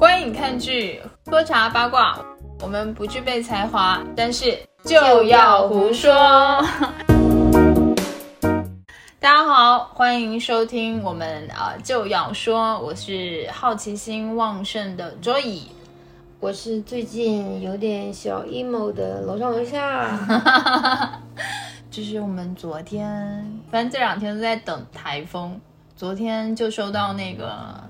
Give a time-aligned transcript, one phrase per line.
[0.00, 2.18] 观影看剧，喝茶八卦。
[2.62, 6.64] 我们不具备才华，但是就要胡说。
[9.20, 15.68] 大家好，欢迎收听我们啊就要说，我是好奇心旺盛的周乙，
[16.40, 21.20] 我是最近有点小 emo 的楼上楼下。
[21.90, 25.60] 就是我们昨天，反正这两天都在等台风。
[26.00, 27.48] 昨天就收到那个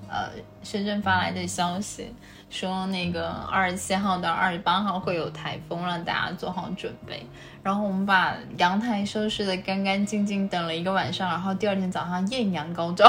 [0.08, 0.30] 呃
[0.64, 2.12] 深圳发来的消息，
[2.50, 7.24] 说那个二十七号到二十八号会有台风，让大家做好准备。
[7.62, 13.09] 然后我们把阳台收拾的干干净净，等了一个晚上，然后第二天早上艳阳高照。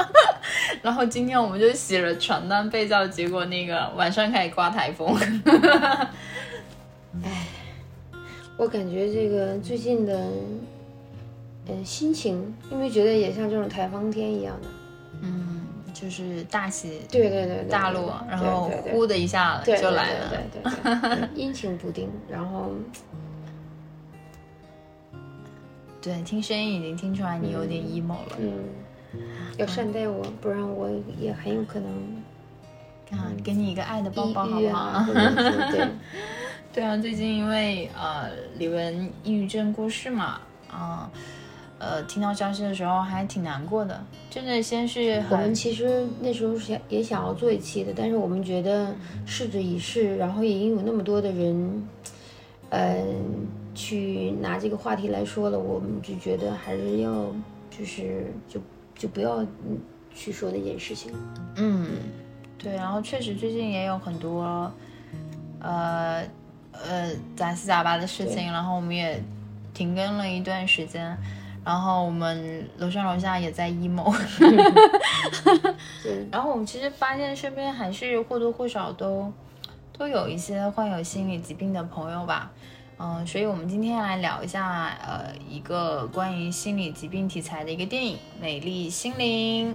[0.84, 5.16] 然后今天我们就洗了床单被罩，结果那个晚上开始刮台风。
[7.24, 7.46] 哎，
[8.58, 10.14] 我感觉这个最近的。
[11.70, 14.68] 嗯，心情，因为觉得也像这种台风天一样的，
[15.22, 22.72] 嗯，就是大喜，对对对，大陆，然后呼的一下就来了，对对对，阴晴不定，然后，
[26.02, 28.64] 对，听声音已经听出来你有点 emo 了，嗯，
[29.58, 31.90] 要善待我，不然我也很有可能，
[33.18, 35.04] 啊，给你一个爱的抱抱好不好？
[35.70, 35.88] 对，
[36.72, 41.10] 对啊，最近因为呃李玟抑郁症过世嘛，啊。
[41.12, 41.20] 呃，
[42.06, 44.62] 听到消息的时候还挺难过的，真的。
[44.62, 51.88] 先是我们其实那时候想也想要做一期的，但是我们觉得逝者已逝，然后已经有那么多的人，
[52.68, 57.26] 嗯，去拿这个话题来说了，我们就觉得还是要，
[57.70, 58.60] 就是就
[58.94, 59.42] 就不要
[60.14, 61.10] 去说那件事情。
[61.56, 61.88] 嗯，
[62.58, 62.76] 对。
[62.76, 64.70] 然后确实最近也有很多，
[65.60, 66.22] 呃
[66.72, 69.22] 呃杂七杂八的事情，然后我们也
[69.72, 71.16] 停更了一段时间。
[71.64, 74.10] 然后我们楼上楼下也在 emo，
[76.02, 76.26] 对。
[76.32, 79.30] 然后我们其实发现身边还是或多或少都
[79.92, 82.50] 都有一些患有心理疾病的朋友吧，
[82.98, 89.72] 嗯，所以我们今天来聊一下，呃，一个关于心理疾病题材的一个电影《美丽心灵》。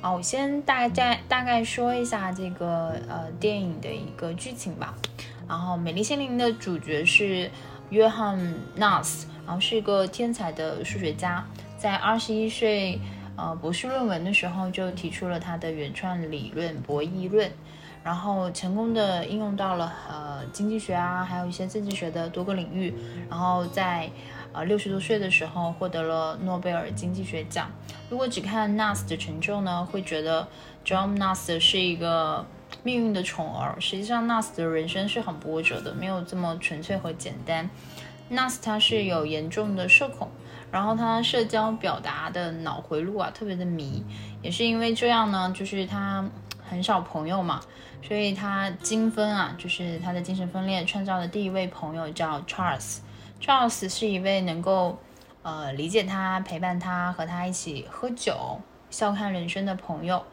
[0.00, 4.94] 啊，我先大概大概说一下这个呃电影的一个剧情吧。
[5.48, 7.50] 然后《美丽心灵》的主角是
[7.90, 8.38] 约翰·
[8.74, 9.26] 纳斯。
[9.46, 11.46] 然后是一个天才的数学家，
[11.78, 12.98] 在二十一岁，
[13.36, 17.48] 呃，博士论文的时候就提出了他的原创理论博弈论，
[18.02, 22.92] 然后成功的应用到了呃经济学啊，还有一些政治学的多个领域，
[23.30, 24.10] 然后在
[24.52, 27.70] 呃六十多岁的时候获得了诺贝尔经济学奖。
[28.10, 30.48] 如果只看 Nas 的成就呢，会觉得
[30.84, 32.44] John Nas 是一个
[32.82, 37.68] 命运的宠儿，实际上 Nas 的人生是很波折的，没有这么纯粹和简单。
[38.30, 40.28] Nas 他是有严重的社恐，
[40.72, 44.04] 然后他社交表达的脑回路啊特别的迷，
[44.42, 46.28] 也是因为这样呢，就是他
[46.68, 47.60] 很少朋友嘛，
[48.02, 54.98] 所以他精分啊，就是他的精神分裂创造的第一位朋友叫 Charles，Charles 是一位能够
[55.42, 58.60] 呃理解他、陪伴他、和他一起喝酒、
[58.90, 60.24] 笑看人生的朋友。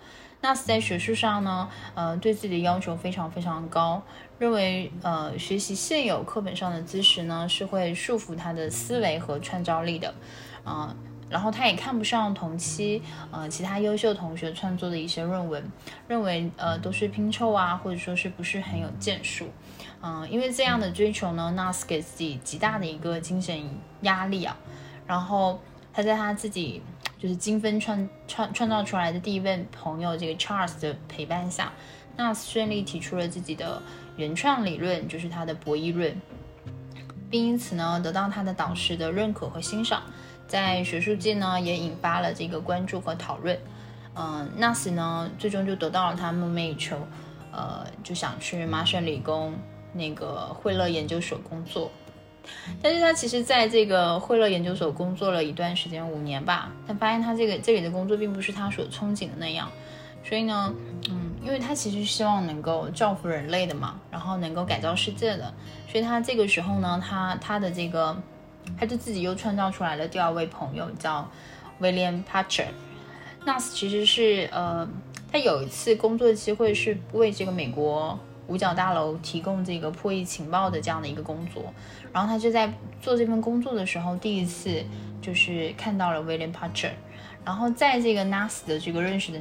[0.44, 4.04] Nas 在学术上呢，呃，对自己的要求非常非常高。
[4.40, 10.14] 认为，呃，学习现有课本上的知识呢，是会束缚他的思维和创造力的，
[10.66, 10.94] 啊，
[11.30, 15.64] 然后他也看不上同期，呃，其他优秀同学创作的一些论文，
[16.10, 19.48] 认为，呃，都是拼凑啊，或者说是不是很有建树，
[20.02, 23.58] 嗯，因为这样的追求呢，Nas 给自己极大的一个精神
[24.02, 24.58] 压力啊，
[25.08, 25.62] 然后
[25.94, 26.82] 他在他自己
[27.24, 31.72] 就是精分创创创造出来的第一位朋友这个 Charles 的陪伴下
[32.18, 33.82] ，Nas 顺利提出了自己的。
[34.18, 36.14] 原创理论就是他的博弈论，
[37.30, 40.04] 并因此呢得到他的导师的认可和欣赏，
[40.50, 43.58] 在学术界呢也引发了这个关注和讨论。
[44.16, 46.98] 嗯，Nas 呢最终就得到了他梦寐以求，
[47.54, 49.56] 呃就想去麻省理工
[49.94, 51.90] 那个惠勒研究所工作，
[52.82, 59.72] 但是他其实在这个惠勒研究所工作了一段时间，五年吧，但发现他这个这里的工作并不是他所憧憬的那样。
[60.26, 60.74] 所以呢，
[61.10, 65.54] 嗯，因为他其实希望能够造福人类的嘛，然后能够改造世界的，
[65.88, 68.16] 所以他这个时候呢，他他的这个，
[68.80, 71.30] 他就自己又创造出来了第二位朋友，叫
[71.82, 72.68] William Patcher。
[73.46, 74.88] Nas 其实是呃，
[75.30, 78.18] 他有一次工作机会是为这个美国
[78.48, 81.74] 五角大楼提供这个破译情报的这样的一个工作，
[82.12, 84.84] 然后他就在做这份工作的时候，第一次
[85.22, 86.92] 就是看到了 William Patcher，
[87.46, 89.40] 然后在这个 Nas 的这个认识的。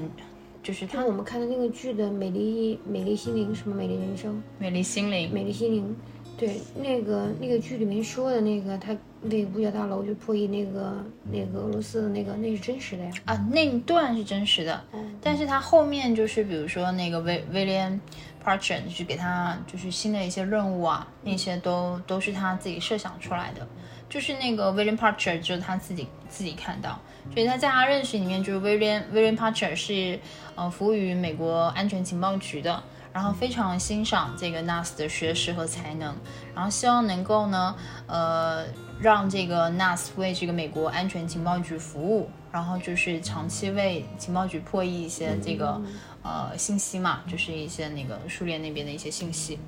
[0.63, 4.41] 就是他我们看的那个剧的《美丽美丽心灵》，什么美丽人生？
[4.61, 5.97] 美丽心灵，美丽心灵。
[6.39, 13.11] 对，那个那个剧里面说的那个，他那个五角大楼就破译那个那个俄罗斯的那个，那是真实的呀。
[13.25, 18.01] 啊，那一段是真实的，嗯但是他后面就是比如说那个威威廉
[18.43, 23.67] Parcher 就是给他就是新的一些任务啊，那些都都是他自己设想出来的。
[24.09, 27.01] 就是那个 William Parcher，就是他自己自己看到，
[27.33, 30.21] 所以他在他认识里面，就是 William William Parcher 是
[30.55, 36.15] 呃服务于美国安全情报局的，然后非常欣赏这个 NAS 的学识和才能，
[36.55, 37.75] 然后希望能够呢
[38.07, 38.67] 呃
[39.01, 45.81] 让这个 NAS 为这个美国安全情报局服务，然后就是长期为情报局破译一些这个
[46.23, 49.59] 呃信息嘛，就是一些那个苏联那边的一些信息。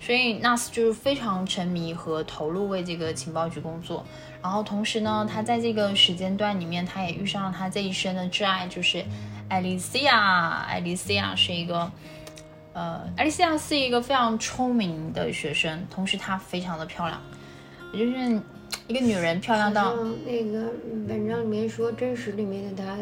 [0.00, 4.04] 所以 NAS 就是非常沉迷和投入为这个情报局工作，
[4.42, 9.04] 然后同时呢，他在这个时间段里面，他也遇上了他这一生的挚爱，就是
[9.48, 10.66] 艾丽西亚。
[10.68, 11.88] 艾丽西亚是一个，
[12.72, 17.22] 呃，艾丽西亚是一个非常聪明的学生，同时她非常的漂亮，
[17.92, 18.42] 也就是
[18.88, 19.94] 一个女人漂亮到，
[20.26, 20.72] 那个
[21.06, 22.98] 文章里面说，真实里面的她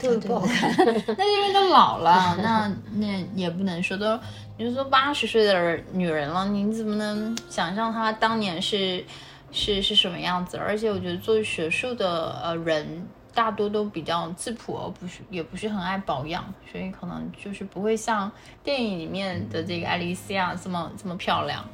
[0.00, 0.74] 特别不好看。
[0.76, 4.18] 那是因为都老了，那 那也不能说都，
[4.56, 9.04] 你就说八十岁的女人了，你怎么能想象她当年是
[9.52, 10.56] 是是什么样子？
[10.56, 18.30] 而且我觉得做学术的呃人大多都比较质朴，而不是也不是很爱保养，所以可能就是不会像
[18.64, 21.64] 电影里面的这个爱丽丝亚这么这么漂亮，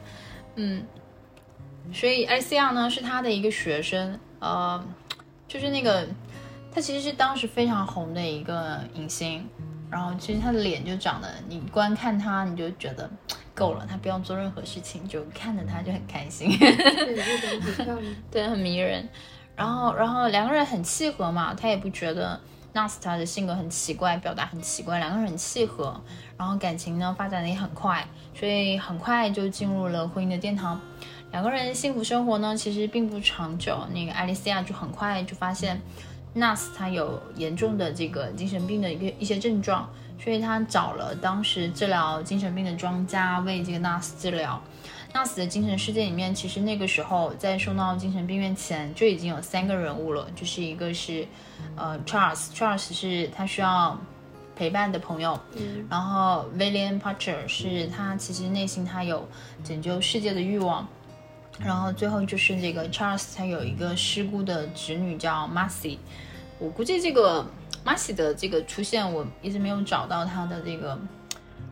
[0.56, 0.84] 嗯，
[1.93, 4.84] 所以艾丽西亚呢是他的一个学生，呃，
[5.49, 6.06] 就是那个。
[6.76, 9.49] 她其实是当时非常红的一个影星，
[9.90, 13.11] 然后其实他的脸就长得，你观看他你就觉得
[13.55, 16.50] 够了，他不用做任何事情，就看着他就很开心，
[18.31, 19.08] 对，很迷人。
[19.56, 22.38] 然后，然后两个人很契合嘛，他也不觉得
[22.75, 25.99] Nas 他的性格很奇怪，表达很奇怪，两个人很契合，
[26.37, 30.79] 然后感情呢发展的也很快，所以很快就进入了婚姻的殿堂。
[31.32, 33.79] 两个人幸福生活呢，其实并不长久。
[33.94, 35.81] 那个艾丽西亚就很快就发现。
[36.36, 39.88] Nas 他有严重的这个精神病的一个一些症状，
[40.22, 44.62] 所以他找了当时治疗精神病的专家为这个 Nas 治疗。
[45.14, 51.26] Nas 的精神世界里面，其实那个时候在送到精神病院前就已经有三个人物了，就是一个是
[51.74, 53.98] 呃 Charles，Charles 是他需要
[54.54, 59.26] 陪伴的朋友，嗯，然后 William Parcher 是他其实内心他有
[59.64, 60.86] 拯救世界的欲望。
[61.58, 65.96] 然后最后就是这个 Charles，他有一个失孤的侄女叫 Marcy。
[66.58, 67.47] 我估计这个
[67.85, 70.99] Marcy 的这个出现，我一直没有找到他的这个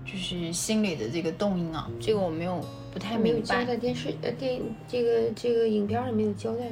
[0.05, 2.61] 就是心里的这个动因啊，这个我没有
[2.93, 3.61] 不太没有明白。
[3.61, 6.65] 交代电视呃电影这个这个影片里没有交代。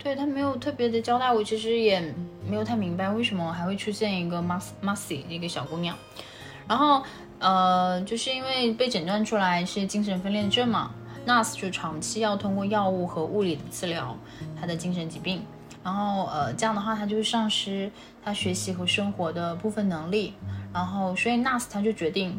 [0.00, 2.00] 对他没有特别的交代，我其实也
[2.48, 5.96] 没有太明白为什么还会出现一个 Mas Marcy 一个小姑娘。
[6.68, 7.02] 然后
[7.40, 10.92] 呃，就是因为被诊断出来是精神分裂症嘛。
[11.26, 14.16] Nas 就长期要通过药物和物理的治疗
[14.58, 15.42] 他的精神疾病，
[15.88, 17.90] 然后呃这样的话他就会丧失
[18.22, 20.34] 他学习和生活的部分能力，
[20.70, 22.38] 然后所以 Nas 他就决定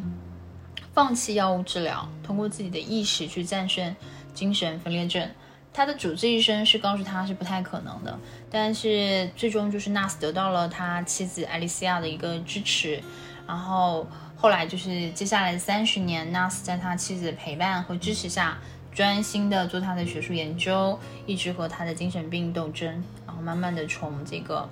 [0.93, 3.95] 放弃药物治疗，通过自己的意识去战胜
[4.35, 5.27] 精神分裂症。
[5.73, 8.19] 他的主治医生是告诉他是不太可能的，
[8.51, 13.01] 但是最终就是 Nas 得到了他妻子艾丽西亚的一个支持，
[13.47, 14.05] 然后
[14.35, 18.59] 后来就是接下来的三十年，Nas 在他妻子的陪伴和支持下。
[18.91, 23.01] 专心的做他的学术研究，一直和他的精神病斗争，
[23.39, 24.67] 慢慢的从这个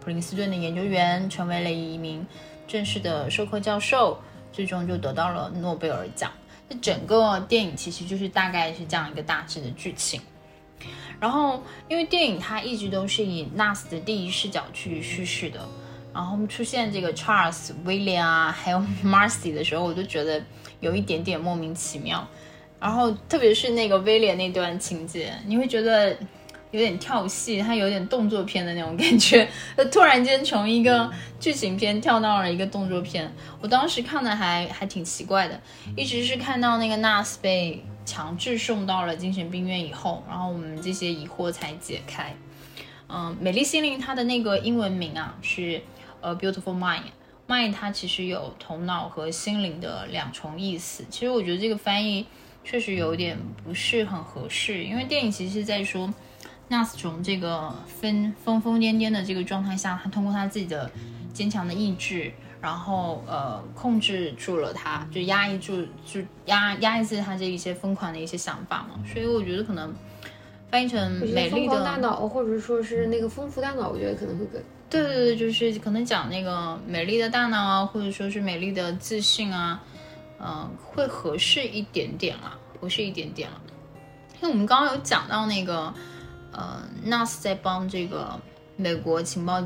[0.00, 2.26] 普林斯顿的研究员成为了一名
[2.66, 4.18] 正式的授课教授，
[4.52, 6.30] 最终就得到了诺贝尔奖。
[6.68, 10.20] 这整个电影其实就是大概是这样一个大致的剧情。
[11.20, 15.60] 然后，因为电影它一直都是以 Nas 的第一视角去叙事的，
[16.12, 20.42] 然后出现这个 Charles、William 啊，还有 Marcy 的时候，我就觉得
[20.80, 22.26] 有一点点莫名其妙。
[22.80, 26.16] 然后，特别是那个威廉那段情节，你会觉得
[26.72, 33.32] 有点跳戏，它有点动作片的那种感觉，就 突然间从一个剧情片跳到了一个动作片。
[33.60, 35.60] 我当时看的还还挺奇怪的，
[35.96, 42.34] 一直是看到那个 Nas 被强制送到了精神病院以后，然后我们这些疑惑才解开。
[43.08, 45.82] 嗯，美丽心灵它的那个英文名啊是
[46.20, 51.04] 呃 Beautiful Mind，Mind 它其实有头脑和心灵的两重意思。
[51.10, 52.26] 其实我觉得这个翻译。
[52.64, 56.08] 确实有点不是很合适，因为电影其实是在说
[56.70, 60.90] ，Nas 从这个疯疯疯癫癫的这个状态下，他通过他自己的
[61.32, 69.02] 坚强的意志，然后呃控制住了他，就压抑住，就压压抑住他这一些疯狂的一些想法嘛。
[69.06, 69.94] 所以我觉得可能
[70.70, 79.82] 翻译成美丽的大脑，或者说是那个丰富大脑，我觉得可能会更对对对，就是可能讲那个美丽的大脑啊，或者说是美丽的自信啊。
[80.44, 83.60] 嗯，会合适一点点啦，合适一点点了。
[84.40, 85.94] 因为我们刚刚有讲到那个，
[86.52, 88.38] 呃，Nas 在帮这个
[88.76, 89.64] 美国情报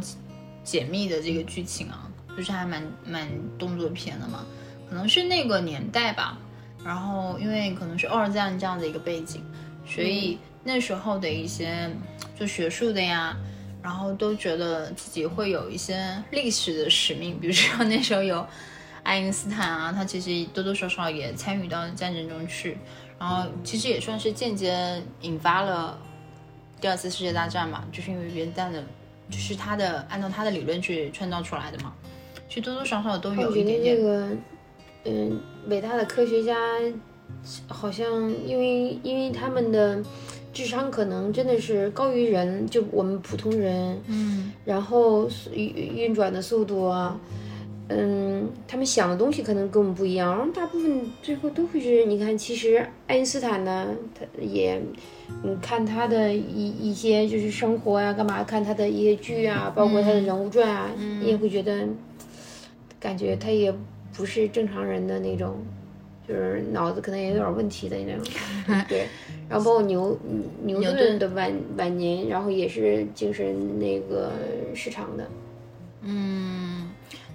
[0.64, 3.28] 解密的这个剧情啊，就是还蛮蛮
[3.58, 4.44] 动作片的嘛，
[4.88, 6.38] 可能是那个年代吧。
[6.84, 9.42] 然后因为可能是二战这样的一个背景，
[9.84, 11.90] 所以那时候的一些
[12.36, 13.36] 做学术的呀，
[13.82, 18.46] 然后都觉得自己会有一些历史的使命，比如说那时候有
[19.02, 22.78] 爱因斯坦啊，他其实多多少少也参与到战争中去，
[23.18, 25.98] 然后其实也算是间接引发了
[26.80, 28.83] 第二次世界大战嘛，就是因为原弹的，
[29.30, 31.92] 就是他的按照他的理论去创造出来的嘛，
[32.49, 34.38] 其实多多少少都有一点点。
[35.04, 36.56] 嗯，伟大的科学家
[37.68, 40.02] 好像因为因为他们的
[40.52, 47.45] 智商可能真的是高于人，就我们普通人，嗯，然后运运转的速度啊，嗯，
[48.66, 54.80] 他们想的东西可能跟我们不一样，然后大部分最后都会是，你看，其实爱因斯坦呢，他也，
[55.42, 60.90] 你看他的一一些就是生活呀，干嘛看他的一些剧啊，包括他的人物传啊，
[61.20, 61.86] 你也会觉得，
[63.00, 63.74] 感觉他也。
[64.16, 65.58] 不是正常人的那种，
[66.26, 68.24] 就是脑子可能也有点问题的那种，
[68.88, 69.06] 对。
[69.46, 70.18] 然后包括牛
[70.62, 74.32] 牛顿的晚晚年，然后也是精神那个
[74.74, 75.28] 失常的。
[76.00, 76.85] 嗯，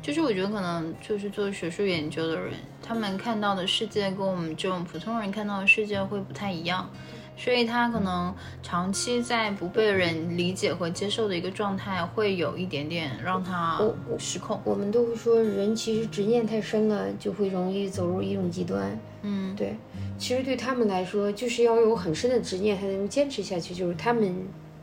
[0.01, 6.89] 就是我觉得可能就是做学术研究的人，他们看到的世界跟我们这种普通人看到的世界会不太一样。
[7.38, 13.81] 所以他可能长期在不被人理解和接受的一个状态，会有一点点让他
[14.20, 14.60] 失控。
[14.63, 19.00] 我们都会说，人其实执念太深了，就会容易走入一种极端。
[19.24, 19.75] 嗯，对。
[20.20, 24.36] 其实对他们来说，就是要有很深的执念才能坚持下去，就是他们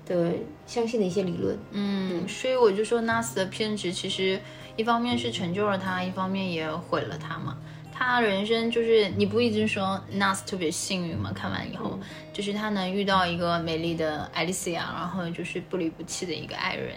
[0.05, 0.33] 的
[0.67, 1.57] 相信的一些理论。
[1.71, 4.41] 嗯，所以我就说，NAS 的偏执其实
[4.79, 7.59] 一方面是成就了他，一方面也毁了他嘛。
[7.93, 11.33] 他人生就是你不一直说 Nas 特别幸运嘛？
[11.35, 11.99] 看完以后，
[12.33, 16.95] 就是他能遇到一个美丽的 Alicia，然后就是不离不弃的一个爱人，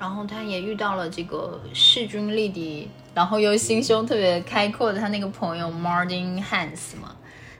[0.00, 7.14] 然后他也遇到了这个势均力敌，然后又心胸特别开阔的他那个朋友 Martin Hans 嘛。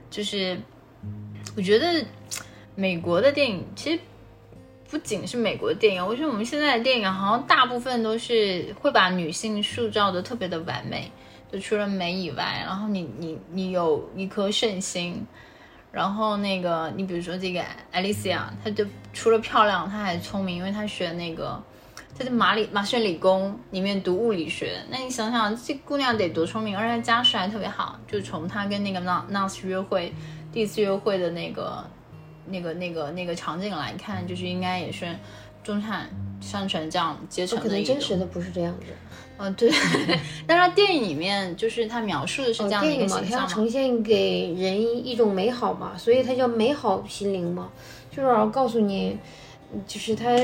[0.09, 0.59] 就是
[1.55, 2.03] 我觉得
[2.73, 3.99] 美国的电影其实
[4.89, 11.11] 不仅是美国的电影，我觉得我们现在的电影好像大部分都是会把女性塑造的特别的完美。
[11.51, 15.25] 就除了美以外，然后你你你有一颗圣心，
[15.91, 21.59] 然后那个你比如说这个 Alicia，她就除了漂亮，她还聪明，因为她学那个
[22.15, 24.79] 她在马里麻省理工里面读物理学。
[24.91, 27.99] 那你想想，这姑娘得多聪明，而且家世还特别好。
[28.07, 30.13] 就从她跟那个 Nas 约会，
[30.51, 31.83] 第一次约会的那个
[32.47, 35.05] 那个那个那个场景来看，就是应该也是
[35.63, 36.09] 中产
[36.41, 37.63] 上层这样阶层的。
[37.63, 38.85] 可能真实的不是这样子。
[39.41, 39.71] 嗯，对，
[40.45, 47.69] 但是电影里面就是他描述的是这样的一个形象嘛，他要呈现给人一种美好嘛，所以它叫美好心灵嘛，
[48.11, 49.17] 就是要告诉你，
[49.87, 50.37] 就是他，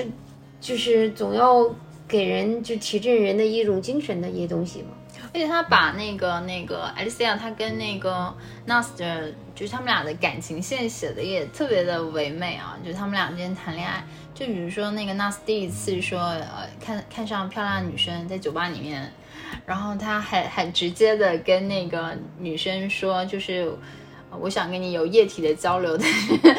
[0.61, 1.69] 就是总要
[2.07, 4.89] 给人就提振人的一种精神的一些东西嘛。
[5.35, 8.33] 而且他把那个那个 Alicia，他跟那个
[8.65, 14.01] Nas 的，就是他们俩的感情线写的也特别的唯美啊，就是他们俩之间谈恋爱。
[14.33, 19.11] 就比如说那个 Nas 第一次说，呃，看看上漂亮的女生在酒吧里面，
[19.65, 23.69] 然后他很很直接的跟那个女生说，就是
[24.39, 26.57] 我想跟你有液体的交流，但 是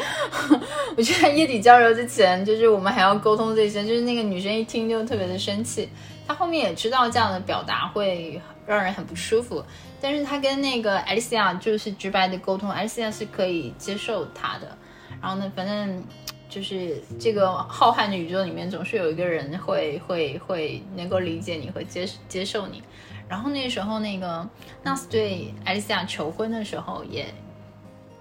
[0.95, 5.89] 我觉得液体交流之前，就是我们还要沟通这些，就是那个女生一听就特别的生气，
[6.27, 9.63] 她后面也知道这样的表达会让人很不舒服，
[9.99, 14.77] 但是他跟那个 Alicia 就是直白的沟通，Alicia 是可以接受他的，
[15.21, 16.03] 然后呢，反正。
[16.49, 22.81] 就是这个浩瀚的宇宙里面，总是有一个人会会会能够理解你，会接接受你。
[23.27, 24.47] 然后那时候，那个
[24.81, 27.25] 纳斯对艾丽丝亚求婚的时候，也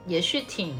[0.08, 0.74] 也是挺，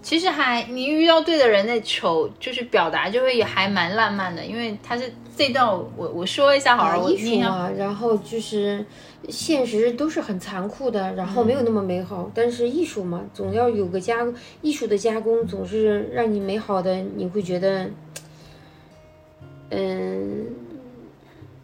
[0.00, 5.64] 其实还你遇到对的人在求，就是表达就会也还蛮浪漫的，因为他是这段
[5.96, 8.84] 我我说一下好了，我艺术嘛，然后就是。
[9.28, 12.30] 现实都是很残酷的，然后没有那么美好。
[12.32, 14.24] 但是艺术嘛，总要有个加
[14.62, 17.90] 艺术的加工，总是让你美好的，你会觉得，
[19.70, 20.46] 嗯，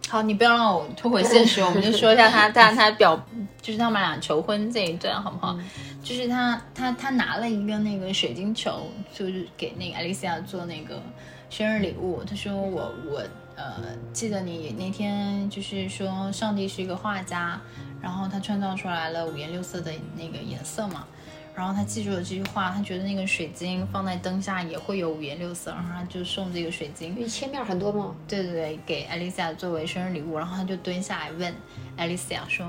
[0.09, 3.25] 好，你不要让我拖回现实，我们就说一下他他他表，
[3.63, 5.57] 就是他们俩求婚这一段好不好？
[6.03, 11.01] 就是他他他拿了一个那个水晶球，就是给那个艾丽西亚做那个
[11.49, 12.21] 生日礼物。
[12.29, 13.23] 他说我我。
[13.57, 17.61] 呃，记得你那天就是说上帝是一个画家，
[18.03, 21.07] 然后他创造出来了五颜六色的那个颜色嘛，
[21.55, 28.15] 然后他记住了这句话，他觉得那个水晶放在灯下也会有五颜六色，然后他就送这个水晶，因为切面很多嘛。
[28.27, 31.55] 对对对，给艾丽西亚作为生日礼物，然后他就蹲下来问
[31.97, 32.67] 艾丽西亚说：“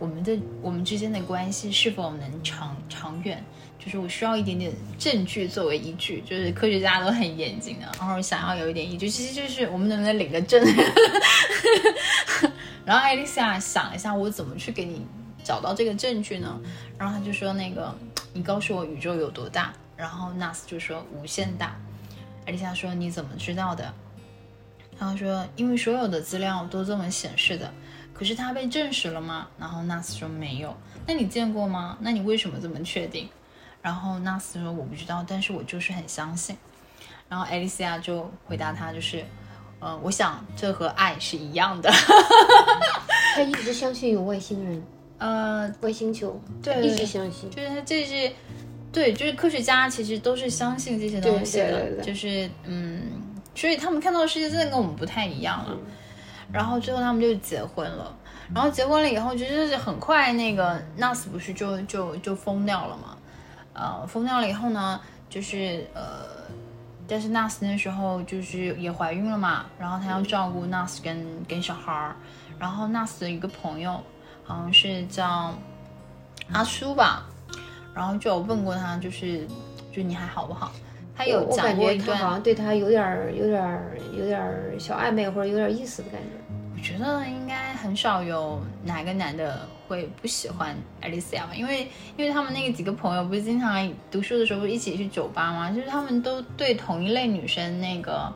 [0.00, 3.44] 我们的我们之间的关系是否能长长远？
[3.86, 10.60] 就是我需要一点点证据作为依据，就是科学家都很严谨的，然后想要有一点依据，其实就是我们能不能领个证。
[12.84, 15.06] 然后艾丽西亚想一下，我怎么去给你
[15.44, 16.60] 找到这个证据呢？
[16.98, 17.96] 然后他就说：“那个，
[18.32, 21.76] 你告诉我宇宙有多大？”然后纳斯就说：“无限大。”
[22.44, 23.94] 艾丽西亚说：“你怎么知道的？”
[24.98, 27.72] 他说：“因为所有的资料都这么显示的。”
[28.12, 29.46] 可是它被证实了吗？
[29.60, 30.76] 然后纳斯说没有。
[31.06, 31.96] 那你见过吗？
[32.00, 33.28] 那你为什么这么确定？
[33.86, 36.56] 然后纳斯说我不知道，但是我就是很相信。
[37.28, 39.24] 然后艾丽西亚就回答他，就是，
[39.78, 41.88] 呃，我想这和爱是一样的。
[43.36, 44.82] 他一直相信有外星人，
[45.18, 47.48] 呃，外星球，对，一直相信。
[47.48, 48.32] 就是他这是，
[48.90, 53.02] 对，就是科学家其实都是相信这些东西的，就是嗯，
[53.54, 55.78] 所以他们看到的世界真的跟我们不太一样了。
[56.50, 58.12] 然后最后他们就结婚了，
[58.52, 63.15] 然后结婚了以后，就是很快那个纳斯不是就就就疯掉了嘛，
[63.76, 66.26] 呃，疯掉了以后呢，就是呃，
[67.06, 72.16] 但是 Nas 那时候就是也怀孕了嘛，然后他要照顾 Nas 跟跟小孩儿，
[72.58, 74.02] 然后 Nas 的一个朋友
[74.44, 75.54] 好像是叫
[76.52, 77.26] 阿叔吧，
[77.94, 79.46] 然后就有问过他，就是
[79.92, 80.72] 就你还好不好？
[81.14, 86.28] 他有讲过一段，好像对他有点儿、有点儿、有点儿小暧昧或者有点意思的感觉。
[86.74, 95.70] 我觉得应该很少有哪个男的会不喜欢爱丽丝亚吧，因为因为他们那个几个朋友不是经常读书的时候不是一起去酒吧吗？
[95.70, 98.32] 就是他们都对同一类女生那个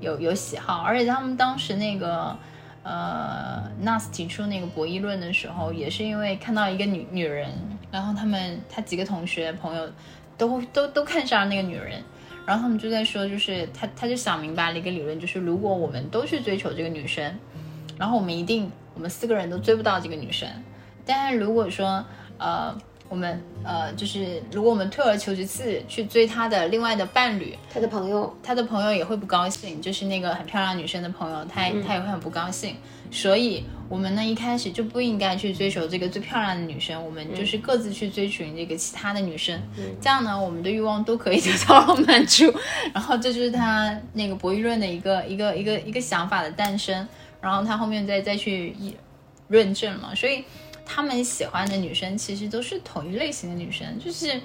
[0.00, 2.36] 有有喜好，而且他们当时那个
[2.82, 7.50] 呃，Nas 提出那个博弈论的时候，也是因为看到一个女女人，
[7.90, 9.88] 然后他们他几个同学朋友
[10.36, 12.02] 都都都看上了那个女人。
[12.44, 17.38] 然后他们就在说，就是他他就想明白了一个理论，就是如果我们都去追求这个女生，
[17.96, 20.48] 然后我们一定我们四个人都追不到这个女生。
[21.04, 22.04] 但是如果说
[22.38, 22.76] 呃
[23.08, 32.76] 我们呃就是如果我们退而求其次去追他的另外的伴侣，他的朋友，他的朋友也会不高兴，就是那个很漂亮女生的朋友，他他也会很不高兴。
[33.10, 39.60] 所以，我们呢一开始就不应该去追求这个最漂亮的女生，我们就是各自去追寻这个其他的女生，
[40.00, 42.50] 这样呢，我们的欲望都可以得到满足。
[42.94, 47.06] 然后，这就是他那个博弈论的一个一个一个一个想法的诞生。
[47.42, 48.74] 然后他后面再再去
[49.48, 50.42] 论证嘛，所以
[50.94, 54.38] 他们喜欢的女生其实都是同一类型的女生，就是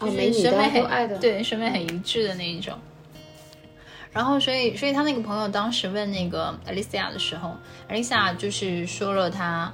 [0.00, 2.78] 就是审美很对审美很一致的那一种。
[4.10, 7.54] 然后，所以，所以他那个朋友当时问那个 Alicia 的时候
[7.90, 9.70] ，Alicia 就是说了他，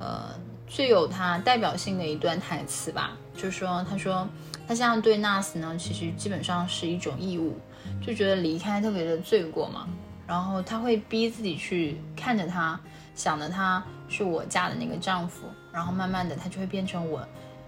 [0.00, 0.30] 呃，
[0.66, 4.28] 最有他代表性的一段台词吧，就是说，他说
[4.66, 7.56] 他现在对 Nas 呢，其实基本上是一种义务，
[8.04, 9.88] 就觉得离开特别的罪过嘛，
[10.26, 12.80] 然后他会逼自己去看着他，
[13.14, 17.26] 想的他是我嫁的那个丈夫，然后慢慢的他就会变成我，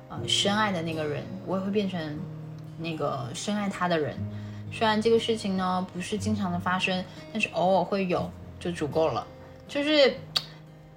[0.09, 2.19] 呃，深爱的那个人，我也会变成
[2.79, 4.17] 那个深爱他的人。
[4.73, 9.27] 虽然这个事情呢不是经常的发生，但是偶尔会有就足够了。
[9.69, 10.15] 就是，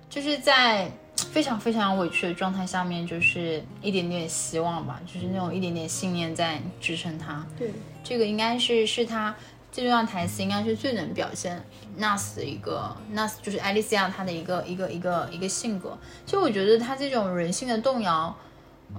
[0.09, 0.89] 就是在
[1.31, 7.45] 非常非常委屈的状态下面，就是一点点希望吧，就是那种一点点信念在支撑他。
[7.57, 7.71] 对，
[8.03, 9.35] 这个应该是是他
[9.71, 11.63] 这段台词应该是最能表现
[11.99, 15.97] Nas 的一个 Nas，就是艾丽丝亚她的一个一个一个一个性格。
[16.25, 18.35] 其实我觉得她这种人性的动摇，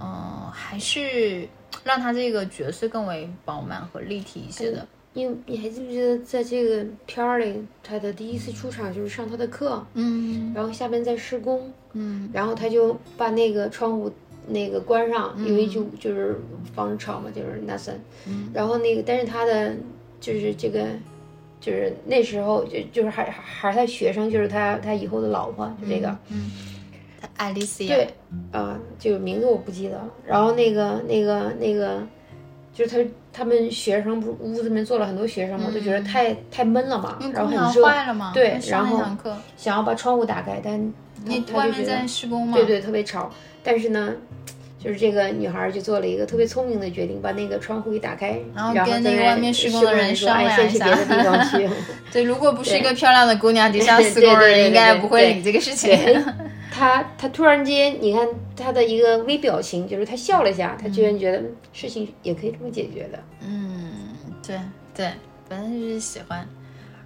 [0.01, 1.49] 嗯，还是。
[1.85, 4.87] 让她这个角色更为饱满和立体一些的。
[5.13, 14.11] 你你还记不记得，在这个片儿里，他的第一次出场就是上他的课，嗯，然后下边在施工，嗯，然后他就把那个窗户
[14.47, 16.41] 那个关上，因为就就是
[16.75, 19.77] 防止吵嘛，就是那森，嗯，然后那个但是他的
[20.21, 20.87] 就是这个
[21.61, 26.51] 就是那时候就就是还还是他学生，就是他他以后的老婆就这个，嗯。
[27.37, 28.09] 爱丽丝对，
[28.53, 30.09] 啊，这个名字我不记得了。
[30.27, 32.03] 然后那个、那个、那个，
[32.73, 39.01] 就是他他们学生不是屋子里面坐了很多学生嘛，都觉得太太闷了嘛，然后很热，对，然后
[39.57, 40.81] 想要把窗户打开，但
[41.25, 42.57] 你外面在施工吗？
[42.57, 43.31] 对对，特别吵。
[43.63, 44.15] 但是呢，
[44.79, 50.87] 就是这个女孩就做了一个特别聪明的决定，把那个窗户一打开，然后跟那个外面施工的人商量一下。
[52.13, 55.99] 对，如果不是一个漂亮的姑娘，底下施工的人应该不会理这个事情。
[56.71, 63.19] 他他突然间，你看他的一个微表情，就是他笑了一下，他居然觉得事情也可以这么解决的。
[63.45, 64.15] 嗯，
[64.47, 64.57] 对
[64.95, 65.11] 对，
[65.49, 66.47] 反正就是喜欢。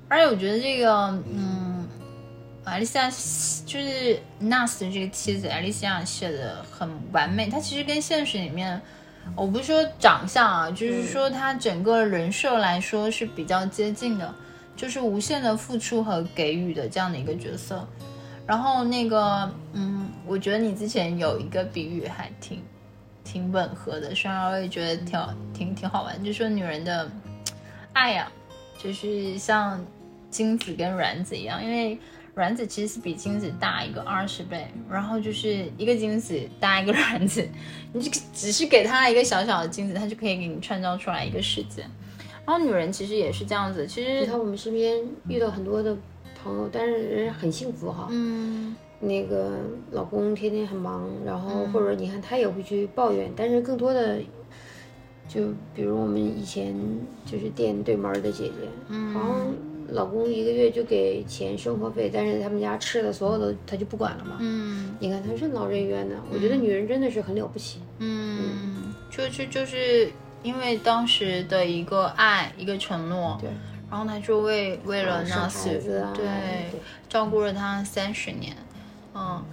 [0.08, 0.92] 而且我觉得这个，
[1.34, 1.81] 嗯，
[2.64, 3.10] 艾丽西亚
[3.66, 7.48] 就是 Nas 这个妻子，艾丽西亚写的很完美。
[7.48, 8.80] 她其实跟现实里面，
[9.34, 14.32] 我不是说长相啊，就是说她整个人设来说是比较接近的，
[14.76, 17.86] 就是无限的付出和给予的这样的一个角色。
[18.46, 22.62] 然后那个，嗯，我觉得你之前有一个比喻还挺
[23.24, 25.20] 挺吻合的，虽然我也觉得挺
[25.52, 27.10] 挺挺好玩，就说女人的
[27.92, 28.30] 爱呀、
[28.78, 29.84] 就是像
[30.30, 31.98] 精子跟卵子一样，因为
[32.34, 37.46] 卵子其实是比精子大一个二十倍，然后就是一个精子搭一个卵子，
[37.92, 41.82] 你就只是给它一个小小的精子，它就可以给你创造出来一个世界。
[42.44, 45.96] 然后女人其实也是这样子，其实你看我们身边遇到很多的
[46.42, 48.08] 朋友，但是人家很幸福哈。
[48.10, 49.58] 嗯那个
[49.90, 54.20] 老公天天很忙，然后或者你看他也会去抱怨，但是更多的，
[55.28, 56.72] 就比如我们以前
[57.26, 58.52] 就是店对门的姐姐，
[58.88, 59.46] 嗯好像
[59.92, 64.36] 老公一个月就给钱生活费，但是他们家吃的所有的他就不管了嘛。
[64.40, 64.96] 嗯。
[65.00, 67.80] 你看他任劳任怨的，我觉得女人真的是很了不起。
[67.98, 70.10] 嗯，就是就是
[70.42, 73.50] 因为当时的一个爱，一个承诺，对，
[73.90, 76.24] 然后他就为为了生那孩子啊，对。
[76.24, 78.56] 对照顾了他三十年，
[79.14, 79.44] 嗯，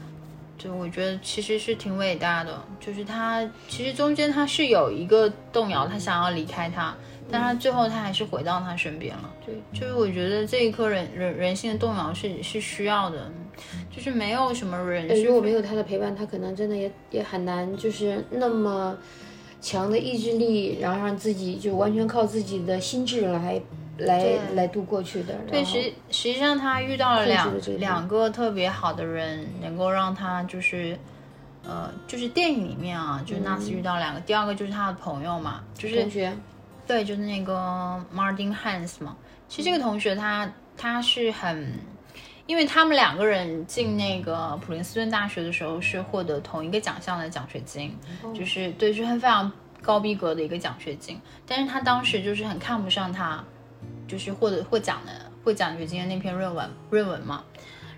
[0.57, 6.95] 就我觉得其实是挺伟大的，就是他其实中间他是有一个动摇，他想要离开他，
[7.31, 9.29] 但他最后他还是回到他身边了。
[9.45, 13.31] 对，就是我觉得这一刻人人人性的动摇是是需要的，
[13.95, 18.97] 就是没有什么人呃如果没有他的陪伴，他可能真的也也很难，就是那么
[19.61, 23.61] 强的意志力，然后让自己就完全靠自己的心智来
[23.97, 25.35] 来来度过去的。
[25.51, 30.97] 对，实实际上他遇到了两了两个特别好的人，能够让他就是，
[31.67, 36.33] 呃，就是电影里面啊，就是纳斯遇到两个，第二个就是他的朋友嘛，就是同学，
[36.89, 39.15] 对，就是那个 Martin Hans 嘛。
[39.47, 41.71] 其实这个同学他他是很，
[42.47, 47.95] 因为他们两个人进那个普林斯顿大学的时候是获得同一个奖项的奖学金，
[48.33, 49.51] 就是对，是很非常
[49.83, 51.21] 高逼格的一个奖学金。
[51.45, 53.43] 但是他当时就是很看不上他，
[54.07, 55.11] 就是获得获奖的
[55.43, 57.43] 获奖学金的那篇论文论文嘛。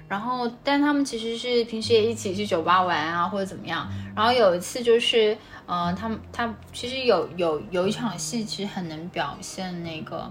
[0.10, 3.89] 然后，但他们其实是平时也一起去酒吧玩啊，或者怎么样。
[4.13, 5.38] 然后有一次就是，
[5.71, 10.29] 呃，他们他其实有有有一场戏，其实很能表现那个，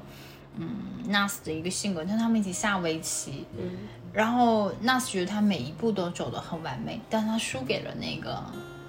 [0.59, 0.69] 嗯
[1.09, 3.71] ，Nas 的一个性格，就他们一起下围棋，嗯，
[4.13, 8.39] 然后 Nas 觉得他每一步都走得很完美，但他输给了那个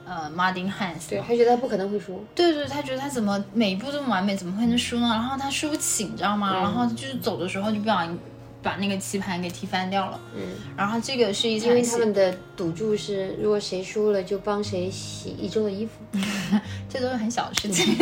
[0.06, 2.22] 呃 Martin Hans，对，他觉得他不可能会输。
[2.36, 5.08] 对对，他觉得他怎么每一步这么完美，怎么会能输呢？
[5.08, 6.54] 然后他输不起，你知道吗？
[6.54, 8.20] 然后就是走的时候就不小心
[8.63, 10.19] 把那个棋盘给踢翻掉了。
[10.36, 10.41] 嗯，
[10.78, 15.93] 然后这个是一因为，他们的赌注是，如果谁输了就帮谁洗一周的衣服。
[16.89, 17.95] 这都是很小的事情。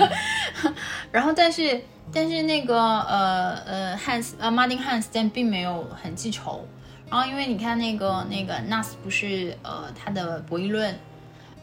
[1.12, 1.80] 然后，但是
[2.12, 6.66] 但是那个呃呃汉斯呃 Martin Hans 但并没有很记仇。
[7.10, 10.98] 然后，因为你看那个那个 Nas 不是呃他的博弈论，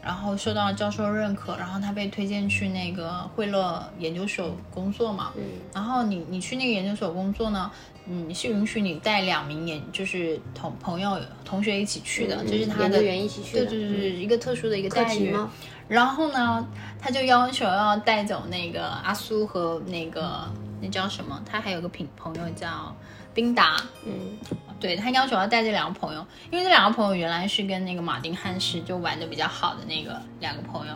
[0.02, 5.32] 然后受到教授认可，然后他被推荐去那个惠勒研究所工作嘛。
[5.36, 7.70] 嗯，然后你你去那个研究所工作呢，
[8.06, 13.66] 嗯，是允许你带两名研就是同朋友同学一起去的，这是他的员一起去的。
[13.66, 15.30] 对对对对，一个特殊的一个待遇。
[15.30, 15.48] 吗？
[15.88, 16.66] 然后呢，
[16.98, 21.40] 他就要求要带走那个阿苏和那个那叫什么？
[21.44, 22.96] 他还有个朋朋友叫
[23.34, 24.38] 宾达，嗯，
[24.78, 30.92] 对他要求要带这两个朋友，因为这两个朋友原来是跟那个马丁汉斯就玩的比较好的那个两个朋友，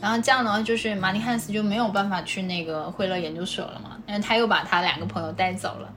[0.00, 5.92] 然后这样的话就是马丁汉斯就没有办法去那个惠勒研究所了嘛，但是他又把他两个朋友带走了，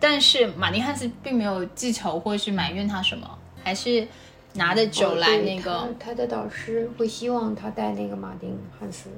[0.00, 4.06] 但是马丁汉斯并没有记仇或是埋怨他什么，还是
[4.54, 9.10] 拿着酒来那个，他他的导师会希望他带那个马丁汉斯，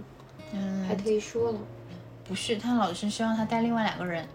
[0.53, 1.59] 嗯，还特意说了。
[2.27, 4.27] 不是，他老师希望他带另外两个人。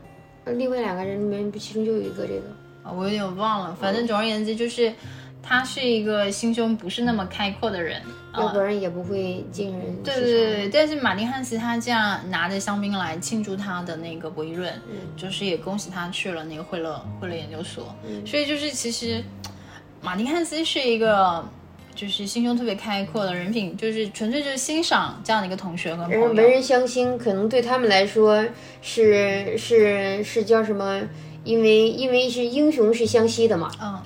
[0.46, 2.42] 呃另外两个人里面不，其中就有一个这个。
[2.84, 4.92] 啊，我有点忘了，反正总而言之就是，
[5.44, 8.02] 他是一个心胸不是那么开阔的人。
[8.36, 17.94] 要不然也不会进人对对对对，但是马丁汉斯他这样拿着香槟来庆祝他的那个博弈论，嗯就是也恭喜他去了那个惠勒惠勒研究所。
[18.08, 19.22] 嗯所以就是其实
[20.02, 21.46] 马丁汉斯是一个
[21.96, 26.28] 就是心胸特别开阔的人品，就是纯粹就是欣赏这样的一个同学和朋友。
[26.28, 28.46] 人文人相亲，可能对他们来说
[28.82, 31.02] 是是是叫什么？
[31.44, 33.72] 因为因为是英雄是相惜的嘛。
[33.82, 34.02] 嗯，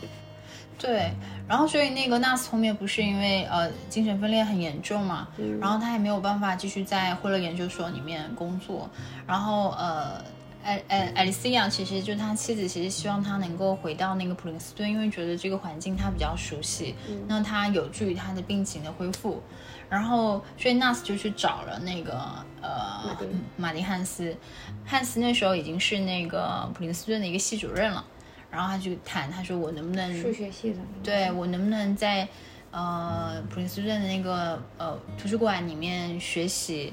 [0.78, 1.12] 对。
[1.48, 8.90] 然后，所以那个纳斯后面不是因为呃精神分裂很严重嘛，嗯然后他也没有办法继续在惠勒研究所里面工作。
[9.28, 10.24] 然后呃，
[10.66, 16.96] 艾艾艾丽西亚其实就他妻子，其实希望他能够回到那个普林斯顿，因为觉得这个环境他比较熟悉，
[17.28, 19.42] 那他有助于他的病情的恢复。
[19.88, 22.20] 然后，所以纳斯就去找了那个
[22.64, 23.16] 呃
[23.56, 24.36] 马丁汉斯，
[24.84, 28.04] 汉斯那时候已经是那个普林斯顿的一个系主任了。
[28.50, 30.80] 然后他就谈，他说我能不能数学系的。
[31.04, 32.28] 对我能不能在
[32.72, 36.92] 呃普林斯顿的那个呃图书馆里面学习，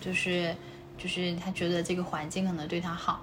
[0.00, 0.52] 就是
[0.96, 3.20] 就是他觉得这个环境可能对他好，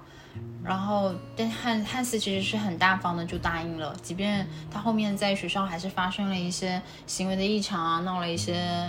[0.62, 3.94] 然后，但汉汉斯其实是很大方的，就答应了。
[4.02, 8.88] 即便他后面在学校还是发生了一些行为的异常啊，闹了一些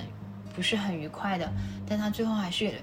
[0.55, 1.51] 不是很愉快的，
[1.87, 2.73] 但他最后还是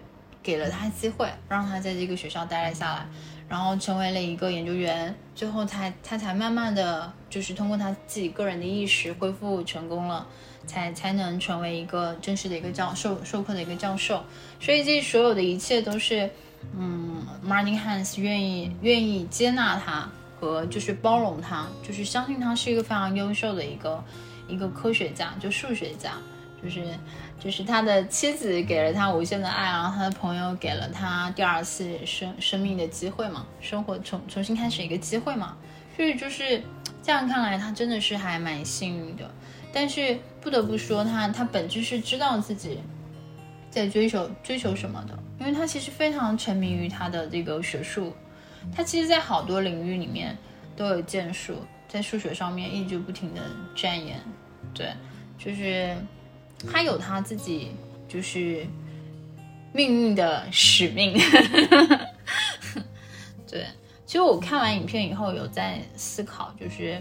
[0.43, 3.07] 给了他机会，让他在这个学校待了下来，
[3.49, 5.15] 然后成为了一个研究员。
[5.35, 10.27] 最后才他才慢慢的就是通过他自己个人的意识恢复成功了，
[10.67, 14.25] 才才能成为一个正式的一个教授授课的一个教授。
[14.61, 16.31] 所以这所有的一切都是。
[16.77, 20.07] 嗯，Martin Hans 愿意愿意接纳他
[20.39, 24.05] 和就是包容他，就是相信他是一个非常优秀的一个
[24.47, 26.13] 一个科学家，就数学家，
[26.63, 26.85] 就是
[27.43, 35.57] 就是他的妻子给了他无限的爱，然后他的朋友给了他第二次生生命的机会嘛，生活重重新开始一个机会嘛，
[35.97, 36.63] 所以就是
[37.03, 39.31] 这样看来，他真的是还蛮幸运的。
[39.73, 42.79] 但是不得不说，他他本质是知道自己
[43.71, 45.19] 在追求追求什么的。
[45.39, 48.15] 因为他其实非常沉迷于他的这个学术，
[48.75, 50.37] 他其实，在好多领域里面
[50.77, 51.57] 都有建树，
[51.89, 53.41] 在数学上面一直不停的
[53.75, 54.21] 钻研，
[54.75, 54.93] 对，
[55.39, 55.97] 就是
[56.71, 57.73] 他有他自己
[58.07, 58.67] 就是
[59.73, 61.19] 命运的使命，
[63.49, 63.65] 对。
[64.05, 67.01] 其实我看完影片以后有在思考，就是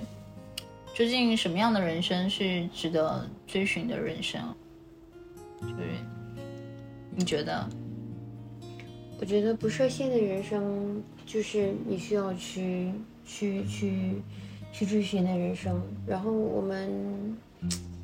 [0.99, 4.53] 究竟什么样的人生是值得追寻的人生，
[5.61, 5.75] 就是
[7.15, 7.65] 你觉得？
[9.17, 12.91] 我觉得不设限的人生就是你需要去
[13.25, 14.21] 去去
[14.73, 15.81] 去追寻的人生。
[16.05, 17.37] 然后我们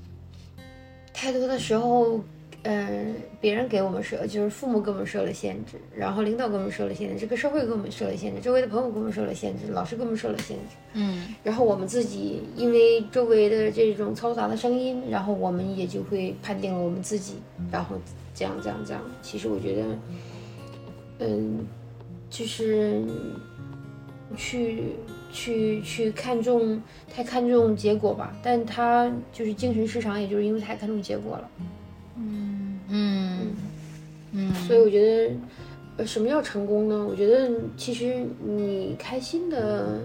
[1.13, 2.23] 太多的时候，
[2.67, 10.75] 嗯，别人给我们设，就是父母给我们设了限制，然后领导给我们设了限制，这个社会给我们设了限制，周围的朋友给我们设了限制，老师给我们设了限制。
[10.93, 11.36] 嗯。
[11.43, 17.36] 然后我们自己因为周围的这种嘈杂的声音，然后我们也就会判定了我们自己，
[17.71, 17.95] 然后
[18.34, 19.01] 这样这样这样。
[19.21, 19.86] 其实我觉得。
[21.19, 21.65] 嗯，
[22.30, 23.01] 就是
[24.36, 24.84] 去
[25.32, 31.49] 去去看重太看重结果吧，但他就是精神失常，也就是因为太看重结果了。
[32.17, 33.56] 嗯嗯
[34.32, 35.30] 嗯，所以我觉
[35.97, 37.06] 得，什么叫成功呢？
[37.10, 39.99] 我觉得其实你开心的，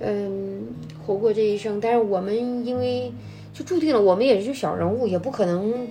[0.00, 0.66] 嗯，
[1.04, 1.80] 活过这一生。
[1.80, 3.12] 但是我们因为
[3.52, 5.86] 就注定了，我们也是小人物，也不可能，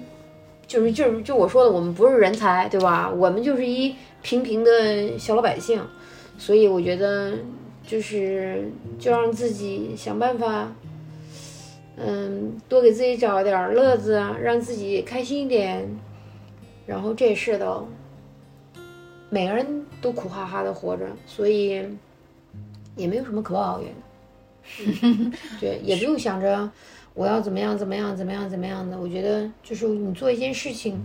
[0.68, 3.10] 就是就是就我说的，我们不是人才，对吧？
[3.10, 3.96] 我们就是一。
[4.24, 5.82] 平平的小老百姓，
[6.38, 7.34] 所以我觉得
[7.84, 10.72] 就是就让自己想办法，
[11.98, 15.88] 嗯，多给自己找点乐子啊，让自己开心一点。
[16.86, 17.88] 然后这世道
[19.30, 21.86] 每个人都苦哈哈的活着，所以
[22.96, 25.32] 也没有什么可抱怨的。
[25.60, 26.70] 对，也不用想着
[27.14, 28.98] 我要怎么样怎么样怎么样怎么样的。
[28.98, 31.00] 我觉得就是你做一件事情。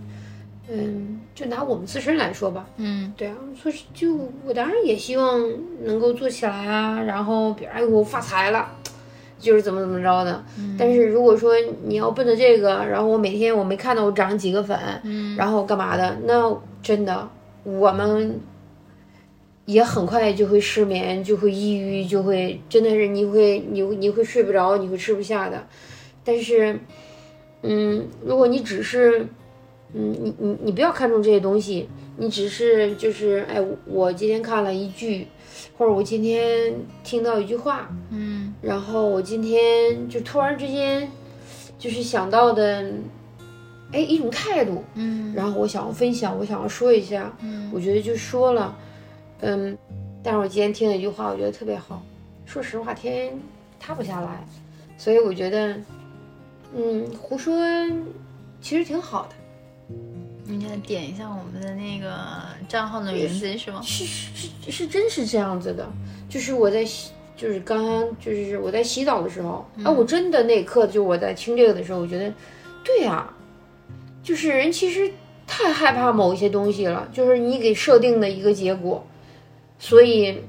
[0.69, 5.41] 嗯，就拿我们自身来说吧，嗯，对啊，说是就我当然也希望
[5.85, 8.69] 能够做起来啊，然后比如哎我发财了，
[9.39, 10.45] 就是怎么怎么着的。
[10.79, 17.29] 但是如果说你要奔着这个，然后我每天我没看到我涨几个粉，嗯，然后干嘛的，那真的
[17.65, 18.41] 我们
[19.65, 25.67] 也很快就会失眠，就会抑郁，就会真的是你会你你会睡不着，你会吃不下的。
[26.25, 26.79] 但是，
[27.63, 29.27] 嗯，如果你只是。
[29.95, 35.29] 嗯，你你你不要看重这些东西，你只是就是哎，我今天看了一句，
[35.79, 41.11] 或者我今天听到一句话，嗯，然后我今天就突然之间
[41.79, 42.91] 就是想到的，
[43.93, 48.75] 哎，一种态度，嗯，然后我想要分享，我想要说一下，嗯，我觉得就说了，
[49.41, 49.77] 嗯，
[50.23, 52.03] 但是我今天听了一句话，我觉得特别好，
[52.47, 53.39] 说实话，天
[53.79, 54.47] 塌不下来，
[54.97, 55.77] 所以我觉得，
[56.75, 57.55] 嗯，胡说
[58.63, 59.35] 其实挺好的。
[60.49, 62.17] 你看，点一下我们的那个
[62.69, 63.81] 账号的名字是吗？
[63.83, 65.89] 是是是是，真是这样子的。
[66.29, 72.33] 就是我在洗，就是刚刚就是我在洗澡的时候，啊，我真的那一刻就我在听这个的时候，我觉得，
[72.85, 73.29] 对呀，
[74.23, 75.11] 就是人其实
[75.47, 79.05] 太害怕某一些东西了，就是你给设定的一个结果，
[79.79, 80.43] 所以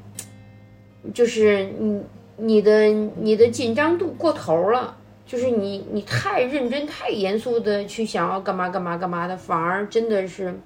[1.14, 2.02] 就是你
[2.38, 4.97] 你的你的紧张度过头了。
[5.28, 10.58] 就是你，你太认真、太严肃的去想要干嘛干嘛干嘛的，反而真的是，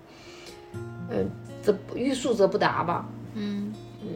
[1.09, 1.27] 嗯，
[1.63, 3.09] 则欲速则不达吧。
[3.33, 4.09] 嗯嗯，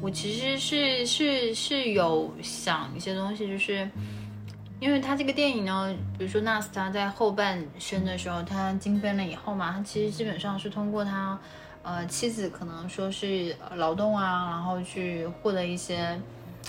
[0.00, 3.90] 我其实是是是有想一些东西，就是
[4.78, 11.36] 因为他这个电影呢，比如说纳斯他在后半生的时候，他精分了以后嘛，他其实基本上是通过他
[11.82, 16.16] 呃妻子可能说是劳动啊，然后去获得一些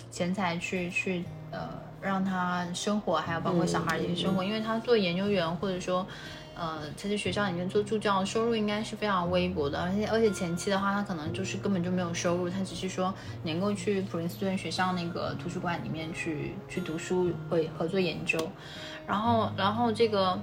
[0.09, 1.69] 钱财去去呃。
[2.03, 6.05] 让他生活，还有包括小孩的一些生活，因为他做研究员，或者说
[6.53, 13.13] 呃，他在学校里面做助教，收入应该是非常微薄的，而且而且前期的话，他可能就是根本就没有收入，他只是说
[13.43, 18.37] 能够去普林斯顿学校那个图书馆里面去去读书，会合作研究，
[19.07, 20.37] 然后然后这个，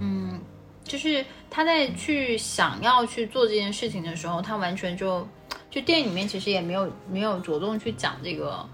[0.00, 0.40] 嗯，
[0.82, 5.28] 就是他在去想要去做这件事情的时候，他完全就
[5.70, 8.66] 就电影里面其实也没有没有着重去讲这个。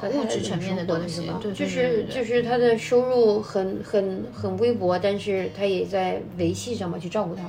[0.00, 7.42] 呃，物质层面的东西，对，就是就是他的收入很很很微薄，但是他也在维系上嘛，去照顾他。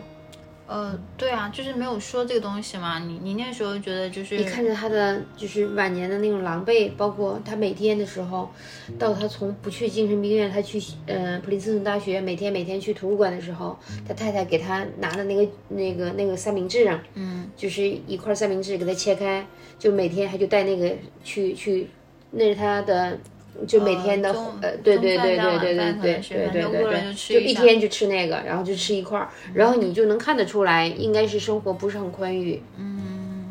[0.67, 2.97] 呃，对啊，就是没有说这个东西嘛。
[2.97, 8.49] 你你那时候觉得就是你看着他的就是晚年的那种狼狈，包括他每天的时候，
[8.97, 19.45] 到他从不去精神病院，他去呃普林斯顿大学，每天每天去图书馆的时候，他太太给他拿的那个那个那个三明治啊，嗯，就是一块三明治给他切开，
[19.77, 20.91] 就每天他就带那个
[21.23, 21.87] 去去。
[22.31, 23.17] 那是他的，
[23.65, 24.29] 就每天的，
[24.61, 32.61] 呃，对对对对对对对对对对，就一天就吃那个，然后就吃一块儿，然后你就能看得出来，应该是生活不是很宽裕。
[32.77, 33.45] 嗯，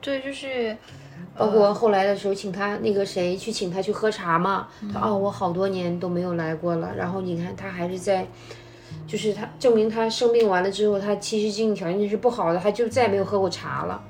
[0.00, 0.76] 对，就是
[1.34, 6.92] 包括后来的时候，请他那个谁去请他去喝茶嘛，他哦，我好多年都没有来过了。
[6.94, 8.26] 然后你看他还是在，
[9.06, 14.02] 就是他证明他生病完了之后，他其实经济条件是不好的，他就再也没有喝过茶了。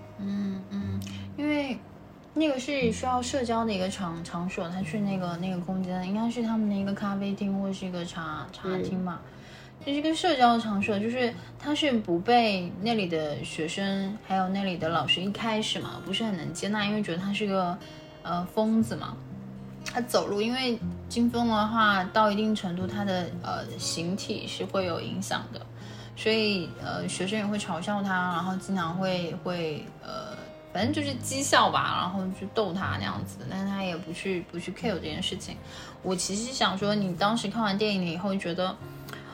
[2.38, 9.20] 那个是需要社交的一个场场所，他去那个那个空间，应该是他们的一个咖啡厅或者是一个茶茶厅嘛，
[9.84, 17.76] 就是一个社交的场所，就是他是不被那里的学生还有那里的老师一开始嘛不是很能接纳，因为觉得他是个
[18.22, 19.16] 呃疯子嘛，
[19.84, 25.60] 他走路因为金风的话到一定程度他的呃形体是会有影响的，
[26.14, 30.38] 所以呃学生也会嘲笑他，然后经常会会呃。
[30.78, 35.56] 反正就是讥笑吧，然后去逗他那样子，但是他也不去不去 care 这件事情。
[36.04, 38.76] 我其实想说，你当时看完电影了以后，觉得，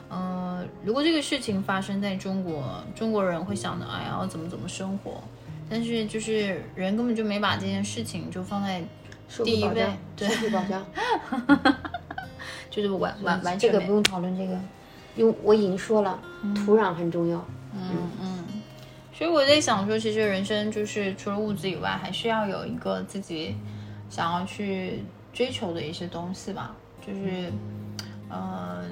[0.09, 5.21] 呃，如果这个事情发生在中国，中国人会想的，哎呀，要怎么怎么生活？
[5.69, 8.83] 但是就是人根本就没把这件事情就放在
[9.43, 10.83] 第一位，对，社会保障，
[12.71, 14.59] 就是完完完全这个不用讨论这个，
[15.15, 16.19] 因为我已经说了，
[16.65, 17.37] 土壤很重要，
[17.75, 18.34] 嗯嗯。
[19.17, 23.55] 所以我在想说，其实人生就是除了物质以外，还是要有一个自己
[24.09, 26.75] 想要去追求的一些东西吧。
[27.07, 27.49] 就是，
[28.29, 28.83] 呃，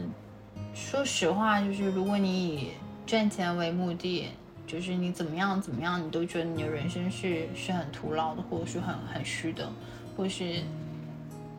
[0.73, 2.69] 说实话，就是如果你以
[3.05, 4.29] 赚钱为目的，
[4.65, 9.69] 就是你怎么样怎么样，你都觉得你的人生是是很徒劳的，或者是很很虚的，
[10.15, 10.61] 或是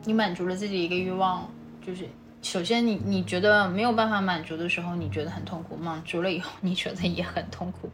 [0.05, 1.47] 你满足了自己一个欲望，
[1.85, 2.09] 就是
[2.41, 7.87] 首先你你觉得没有办法满足的时候，你觉得很痛苦；满足了以后，你觉得也很痛苦。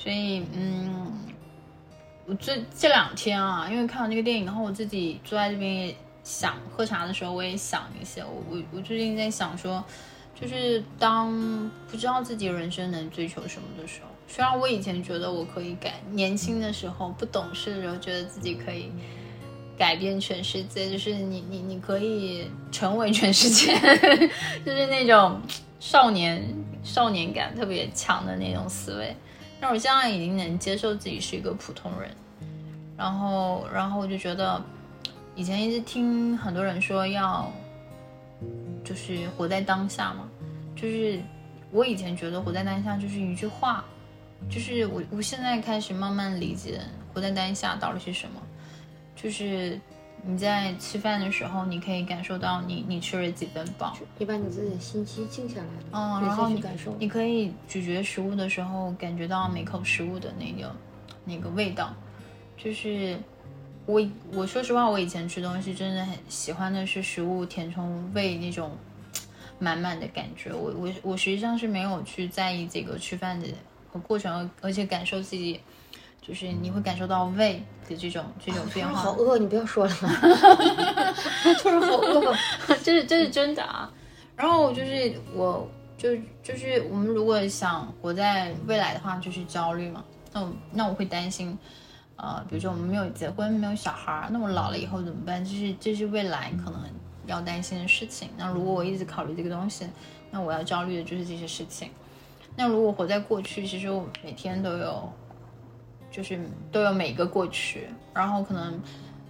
[0.00, 1.12] 所以，嗯，
[2.24, 8.22] 我这这两天啊，因为看完那个电影，然后我自己坐在这边也想喝茶的时候，我也想一些。
[8.22, 9.84] 我我我最近在想说，
[10.40, 18.92] 就是当不知道自己人生能追求什么的时候，虽然我以前觉得我可以改，年轻的时候不懂事的时候，觉得自己可以
[19.76, 23.74] 改变全世界，就是你你你可以成为全世界，
[24.64, 25.42] 就是那种
[25.80, 26.40] 少年
[26.84, 29.16] 少年感特别强的那种思维。
[29.60, 32.10] 但我现在已经能接受自己是一个普通人，
[32.96, 34.62] 然后，然后我就觉得，
[35.34, 37.50] 以前一直听很多人说要，
[38.84, 40.28] 就是活在当下嘛，
[40.76, 41.20] 就是
[41.70, 43.84] 我以前觉得活在当下就是一句话，
[44.48, 46.80] 就是我我现在开始慢慢理解
[47.12, 48.40] 活在当下到底是什么，
[49.16, 49.80] 就是。
[50.22, 60.74] 你在吃饭的时候，你可以感受到你你吃了几分饱，你把你自己的心机静下来了，嗯，然后你感受，你可以咀嚼食物的时候，感觉到每口食物的那个
[61.24, 61.94] 那个味道。
[62.56, 63.18] 就是
[63.86, 68.76] 我我说实话，我以前吃东西真的很喜欢的是食物填充胃那种
[69.58, 70.52] 满满的感觉。
[70.52, 73.46] 我我我实际上是没有去在意这个吃饭的
[74.02, 75.60] 过程，而且感受自己。
[76.28, 78.94] 就是你会感受到胃的这种这种变化。
[79.00, 79.92] 好饿，你不要说了。
[81.64, 82.34] 就是好饿，
[82.84, 83.90] 这是这是真的啊。
[84.36, 86.10] 然后就是我，就
[86.42, 90.04] 就是我们如果想活在未来的话，就是焦虑嘛。
[90.34, 91.56] 那我那我会担心，
[92.16, 95.42] 呃，比如说我们没有结婚，没有小孩，那我老了以后怎么办？
[95.42, 96.82] 就是这是未来可能
[97.24, 98.28] 要担心的事情。
[98.36, 99.86] 那如果我一直考虑这个东西，
[100.30, 101.90] 那我要焦虑的就是这些事情。
[102.54, 105.10] 那如果活在过去，其实我每天都有。
[106.18, 106.36] 就是
[106.72, 108.82] 都有每个过去，然后可能，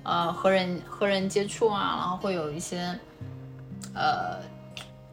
[0.04, 2.98] 呃，和人和人接触啊，然后会有一些，
[3.92, 4.38] 呃，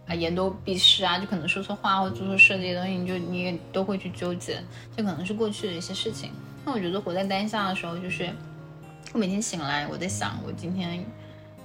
[0.08, 4.64] 啊，言多必失啊，就可能说错话或做错事这些东西，你就你也都会去纠结，
[4.96, 6.32] 这可能是过去的一些事情。
[6.64, 8.30] 那我觉得活在当下的时候，就是
[9.12, 11.04] 我每天醒来，我在想我今天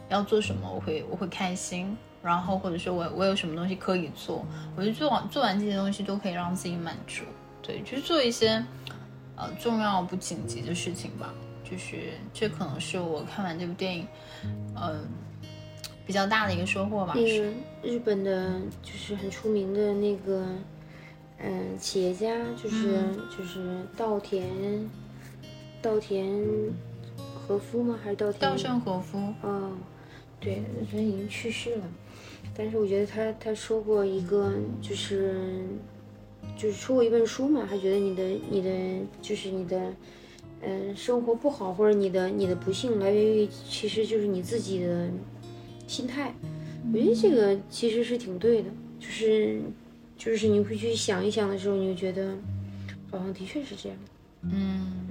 [0.08, 7.22] 要做什么，我会我会开心，然后或者说我我有什么东西可以做，我就做完做完这些东西都可以让自己满足。
[7.62, 8.60] 对，就是做一些
[9.40, 11.32] 呃重要不紧急的事情吧。
[11.62, 14.06] 就是这可能是我看完这部电影，
[14.74, 15.06] 嗯，
[16.04, 17.12] 比较大的一个收获吧。
[17.14, 20.44] 那个日本的，就是很出名的那个，
[21.38, 22.28] 嗯，企业家，
[22.60, 24.44] 就是就是稻田，
[25.80, 26.28] 稻田
[27.36, 27.96] 和夫吗？
[28.02, 28.50] 还是稻田？
[28.50, 29.32] 稻盛和夫。
[29.42, 29.70] 哦，
[30.40, 31.84] 对，人已经去世了。
[32.52, 35.64] 但是我觉得他他说过一个，就是
[36.56, 38.70] 就是出过一本书嘛，他觉得你的你的
[39.22, 39.92] 就是你的。
[40.62, 45.08] 嗯，生活不好或者你的你的不幸来源于，其实就是你自己的
[45.86, 46.34] 心态。
[46.92, 49.62] 我觉得这个其实是挺对的，就是
[50.18, 52.36] 就是你会去想一想的时候，你就觉得
[53.10, 53.98] 好像的确是这样。
[54.42, 55.08] 嗯，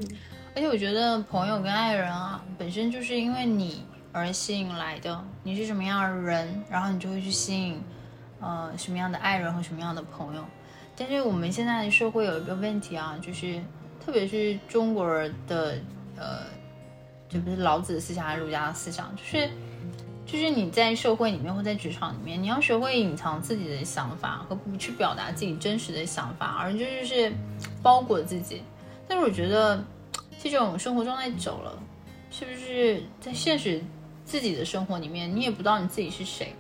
[0.56, 3.82] 而且我觉得朋友跟爱人啊，本身就是因为你
[4.12, 5.26] 而吸引来的。
[5.42, 7.82] 你是什么样的人，然后你就会去吸引
[8.40, 10.44] 呃什么样的爱人和什么样的朋友。
[11.00, 13.60] 但是我们现在的社会有一个问题啊，就是。
[14.02, 15.78] 特别是中国人的，
[16.16, 16.40] 呃，
[17.28, 19.48] 就不是老子的思想还是儒家的思想，就是，
[20.26, 27.32] 就是你在社会里面或在职场里面，你要学会隐藏自己的想法和不去表达自己真实的想法，而就是
[27.84, 28.64] 包裹自己。
[29.08, 29.84] 但是我觉得
[30.42, 31.78] 这种生活状态久了，
[32.32, 33.80] 是不是在现实
[34.26, 36.56] 自己的生活里面，你也不知道你自己是谁，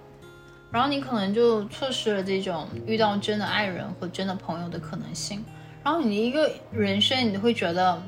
[0.71, 5.43] 然后你可能就错失了这种遇到真的爱人和真的朋友的可能性。
[5.83, 8.01] 然后你一个人生，你都会觉得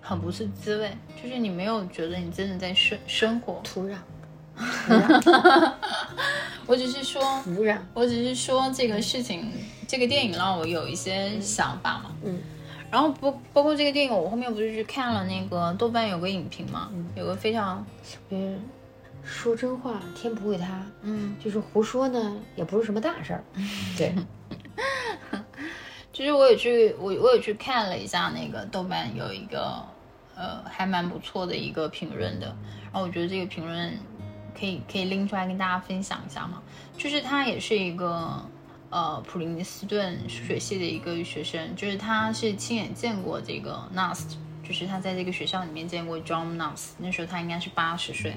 [0.00, 3.60] 很不是滋味，就是你没有觉得你真的在生生活。
[3.64, 3.96] 土壤，
[6.66, 9.50] 我只是说土壤，我只是说这个事情，
[9.88, 12.10] 这个电影让我有一些想法嘛。
[12.22, 12.40] 嗯。
[12.88, 17.84] 然后包包括这个电影，我后面不是去看了那个豆瓣有个影评嘛，有个非常，
[18.28, 18.60] 嗯，
[19.26, 23.44] 说真话天不会塌，嗯，就是胡说呢也不是什么大事儿，
[23.98, 24.14] 对。
[26.12, 29.84] 其实我也去，我我也去看了一下那个豆瓣有一个，
[30.34, 32.46] 呃，还蛮不错的一个评论的。
[32.84, 33.92] 然后我觉得这个评论
[34.58, 36.62] 可以可以拎出来跟大家分享一下嘛。
[36.96, 38.42] 就是他也是一个
[38.88, 48.36] 呃普林斯顿数学系的一个学生，就是他是亲眼见过这个 Nast，就是他在这个学校里面见过 John Nast，那时候他应该是八十岁。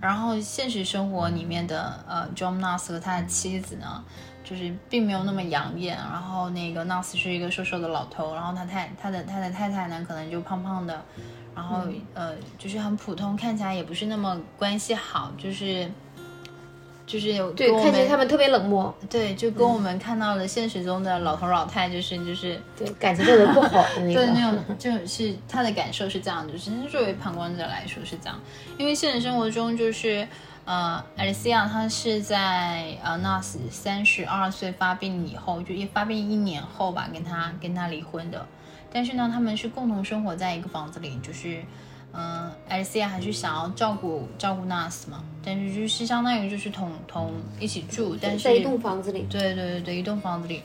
[0.00, 4.04] 然后现实生活里面的呃 John Nast 和他的妻子呢？
[4.44, 11.02] 就是并没有那么养眼，然后那个 Nas 是一个瘦瘦的老头，然后他太他的他的太太呢，可能就胖胖的，
[11.54, 11.80] 然后
[12.12, 15.90] 呃就是很普通，看起来也不是那么关系好，就是
[17.06, 28.40] 就是有对，看起来他们特别冷漠，对，就跟我们看到了现实中的老头老太就是就是对感情特别不好的那 个，对那种就是他的感受是这样，就是作为旁观者来说是这样，
[28.78, 30.26] 因为现实生活中就是。
[30.66, 38.46] 呃，艾丽西亚她是在呃纳斯三十二岁发病以后，就一发病一年后吧，跟他跟他离婚的。
[38.90, 41.62] 但是呢，他们是共同生活在一个房子里，就是，
[42.16, 50.62] 嗯，艾丽西亚还是想要照顾照顾纳斯嘛，但是就是相当于就是同同一起住，但是在一栋房子里，对对对对，一栋房子里，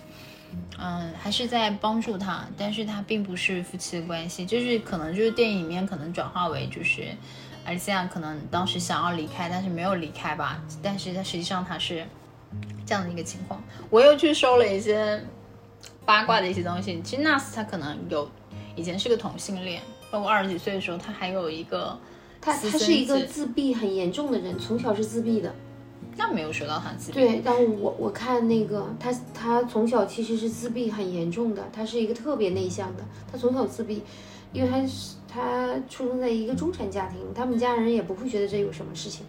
[0.78, 7.08] 嗯，还是在帮助他，但是他并不是夫妻的关系，就是可能就是电影里面可能转化为就是。
[7.66, 10.60] 艾丽西亚可能当时想要离开，但是没有离开吧。
[10.82, 12.04] 但是他实际上他是
[12.84, 13.62] 这样的一个情况。
[13.92, 15.24] 我又去搜了一些
[16.04, 17.00] 八卦的一些东西。
[17.04, 18.28] 其实纳斯他可能有
[18.76, 21.98] 以前是个同性恋，包括二十几岁的时候他还有一个
[22.42, 25.54] 他他是一个自闭很严重的人，从小是自闭的。
[26.18, 27.20] 那没有说到他自闭。
[27.20, 34.04] 对，但我我看那个他他从小其实是自闭很严重的，他是一个特别内向的，他从小自闭，
[34.54, 35.16] 因为他是。
[35.32, 39.24] 他出生在一个中产家庭，他们家人也不会觉得这有什么事情。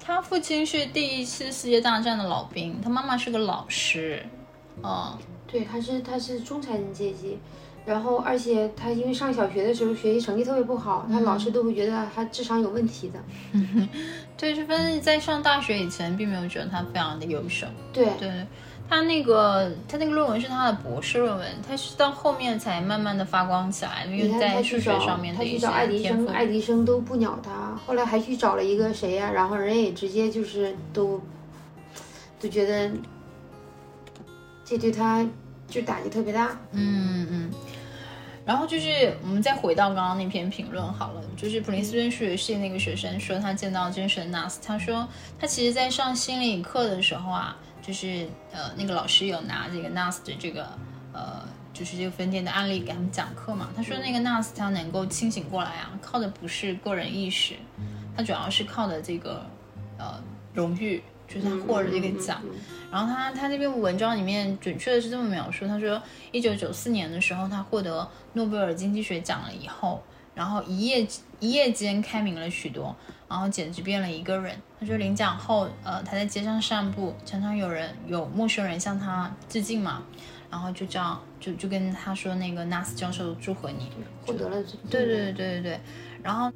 [0.00, 4.20] 他父亲是第一次世界大战的老兵，他妈妈是个老师。
[4.82, 5.16] 嗯，
[5.46, 7.38] 对，他是他是中产阶级，
[7.86, 13.20] 然后而且他因为上小学的时候学习成绩特别不好，他老师都会觉得他智商有问题的。
[14.36, 17.66] 对，是反正在上大学以前并没有觉得他非常的优秀。
[17.92, 18.30] 对对。
[18.86, 31.18] 他那个，他那个论文是他的博士论文，他是到后面才慢慢的发光起来，因为在数学上面的一些爱迪生，爱迪生都不鸟他，后来还去找了一个谁呀，然后人也直接就是都，
[32.38, 32.90] 都觉得，
[34.66, 35.26] 这对他
[35.66, 36.50] 就打击特别大。
[36.72, 37.50] 嗯嗯。
[38.44, 47.56] 然后就是我们再回到刚刚那篇评论好了，就是普林斯顿数学系那个学生说他见到真实的 Nas，他说他其实在上心理课的时候啊。
[47.86, 50.66] 就是呃，那个老师有拿这个 NAS 的这个
[51.12, 53.68] 呃，就是这个分店的案例给他们讲课嘛。
[53.76, 57.52] 他说那个 NAS 他能够清醒过来啊，靠的不是个人意识，
[58.16, 59.44] 他主要是靠的这个
[59.98, 60.18] 呃
[60.54, 61.02] 荣誉
[61.34, 62.40] 就是他获了这个奖。
[62.92, 70.00] 然后他他那篇文章里面准确的是这么描述，他说一九九四年的时候他获得诺贝尔经济学奖了以后，
[70.32, 71.04] 然后一夜
[71.40, 72.94] 一夜间开明了许多，
[73.28, 74.56] 然后简直变了一个人。
[74.78, 80.04] 他说领奖后，呃，他在街上散步，常常有人有陌生人向他致敬嘛，
[80.48, 83.90] 然后就叫就就跟他说那个纳斯教授祝贺你
[84.24, 85.80] 获得了，对对对对对对，
[86.22, 86.52] 然后。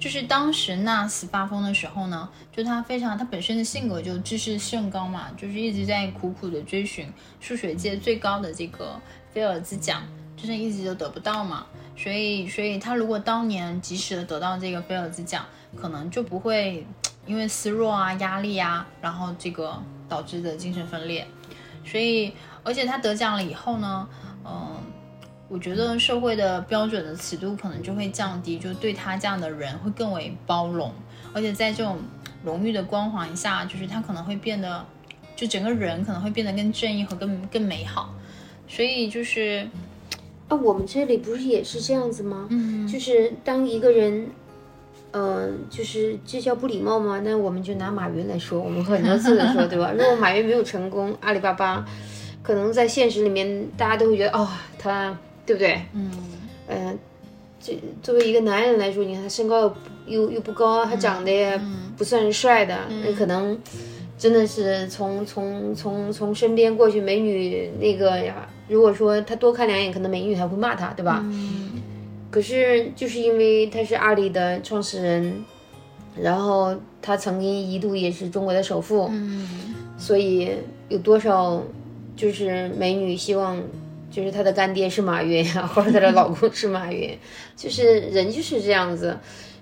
[0.00, 8.98] 就是当时纳斯发疯的时候呢，就他非常他本身的性格就知识甚高嘛，就是一直在苦苦的追寻数学界最高的这个
[9.30, 10.02] 菲尔兹奖，
[10.38, 15.44] 就是一直都得不到嘛，所以所以他如果当年及时的得到这个菲尔兹奖，
[15.76, 16.86] 可能就不会
[17.26, 19.78] 因为思弱啊、压力啊，然后这个
[20.08, 21.28] 导致的精神分裂，
[21.84, 22.32] 所以
[22.64, 24.08] 而且他得奖了以后呢，
[24.46, 24.76] 嗯。
[25.52, 30.92] 我觉得社会的标准的尺度可能就会降低，就对他这样的人会更为包容，
[31.32, 31.98] 而且在这种
[32.44, 34.86] 荣誉的光环下，就是他可能会变得，
[35.34, 38.14] 就整个人可能会变得更正义和更更美好。
[38.68, 39.68] 所以就是，
[40.46, 42.46] 啊，我们这里不是也是这样子吗？
[42.50, 44.28] 嗯，就是当一个人，
[45.10, 47.20] 嗯，就是这叫不礼貌吗？
[47.24, 49.90] 那我们就拿马云来说，我们很多次的说，对吧？
[49.90, 51.84] 如果马云没有成功，阿里巴巴
[52.40, 54.48] 可能在现实里面大家都会觉得，哦，
[54.78, 55.18] 他。
[55.50, 55.80] 对不对？
[55.94, 56.10] 嗯，
[56.68, 56.94] 呃，
[57.60, 59.74] 这作为一个男人来说，你看他身高
[60.06, 61.60] 又又不高，他长得也
[61.96, 63.58] 不算是帅的，那可能
[64.16, 71.20] 真的是从从从从身边过去美女那个呀，如果说他多看两眼，可能美女还会骂他，对吧？
[71.24, 71.82] 嗯。
[72.30, 75.44] 可是就是因为他是阿里的创始人，
[76.16, 76.72] 然后
[77.02, 80.52] 他曾经一度也是中国的首富，嗯，所以
[80.88, 81.60] 有多少
[82.14, 83.60] 就是美女希望。
[84.10, 87.16] 就是她的干爹是马云呀， 或者她的老公是马云，
[87.56, 89.16] 就是人就是这样子，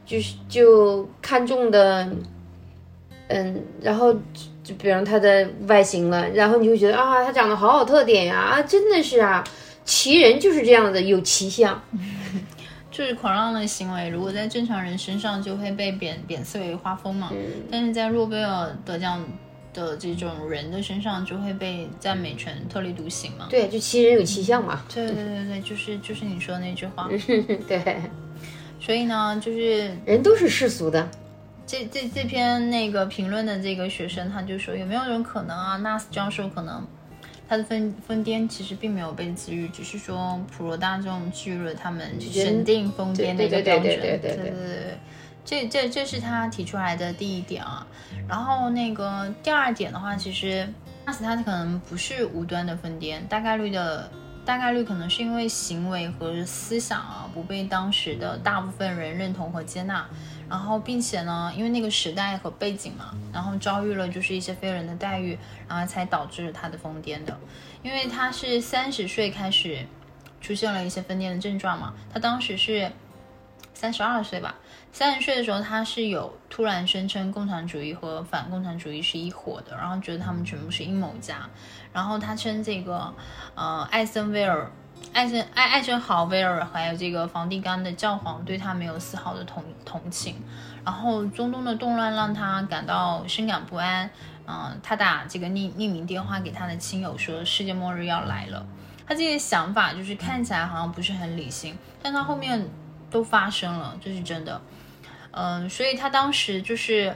[0.07, 2.09] 就是就看中的，
[3.28, 4.12] 嗯，然后
[4.64, 9.44] 就比如他的外形了，然后你就觉得啊，他长得好好特点呀，啊，真的是啊，
[9.84, 11.82] 奇人就是这样的，有奇相，
[12.90, 17.30] 就是狂浪的行为，如果在正常人身上就会被贬贬斥为花疯嘛，
[17.70, 19.22] 但是在诺贝尔得奖。
[19.79, 23.47] 的这种人的身上就会被赞美成特立独行嘛？
[23.49, 24.83] 对，就奇人有奇相嘛。
[24.93, 27.09] 对对对对，就是就是你说的那句话。
[27.68, 27.97] 对，
[28.81, 31.09] 所以呢，就是人都是世俗的。
[31.64, 35.76] 这这这篇那个评论的这个学生他就说，有没有一种可能啊？
[35.76, 36.85] 纳斯教授可能
[37.49, 43.85] 他的疯疯癫其实并没有被治愈，只是说普罗大众治愈了他们审定疯癫的一个标准。
[43.85, 44.99] 对对对对对对。
[45.49, 47.86] 这这这是他提出来的第一点啊，
[48.28, 50.68] 然后那个第二点的话，其实
[51.07, 54.11] 纳斯他可能不是无端的疯癫，大概率的
[54.44, 60.07] 大概率可能是因为行为和思想啊不被当时的大部分人认同和接纳，
[60.51, 67.34] 然后并且呢，因为那个时代和背景嘛，然后遭遇了就是一些非人的待遇，然后才导致他的疯癫的，
[67.82, 69.86] 因为他是三十岁开始
[70.42, 72.92] 出现了一些疯癫的症状嘛，他当时是
[73.72, 74.55] 三十二岁吧。
[74.99, 81.49] 三十岁的时候，他是有突然声称共产主义和反共产主义是一伙的，然后觉得他们全部是阴谋家，
[81.92, 83.14] 然后他称这个，
[83.55, 84.68] 呃，艾森威尔、
[85.12, 90.34] 艾森艾艾森豪威尔还有这个梵蒂冈的教皇对他没有丝毫的同同情，
[90.84, 94.11] 然后中东的动乱让他感到深感不安，
[94.49, 98.66] 嗯，他打这个匿匿名电话给他的亲友说世界末日要来了，
[99.07, 102.68] 他这些想法就是看起来好像不是很理性，但他后面
[103.09, 104.61] 都发生了，这是真的。
[105.41, 107.14] 嗯，所以他当时就是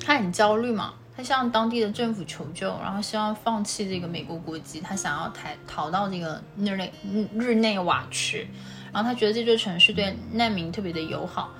[0.00, 6.92] 他很焦虑嘛，他向当地的政府求救，然后希望放弃这个美国国籍，他想要逃逃到这个日内
[7.34, 8.48] 日内瓦去，
[8.92, 11.50] 然后他觉得这座城市对难民特别的友好，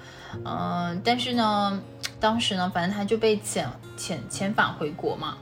[0.44, 1.82] 嗯，但是呢，
[2.20, 3.66] 当时呢，反正他就被遣
[3.98, 5.36] 遣遣返回国嘛。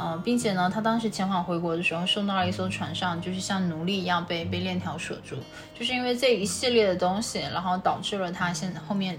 [0.00, 5.34] 嗯，并且呢，他当时前往回国的时候，送到了一艘船上，就是像奴隶一样被被链条锁住，
[5.76, 9.18] 就是因为这一系列的东西，然后导致了他现在后面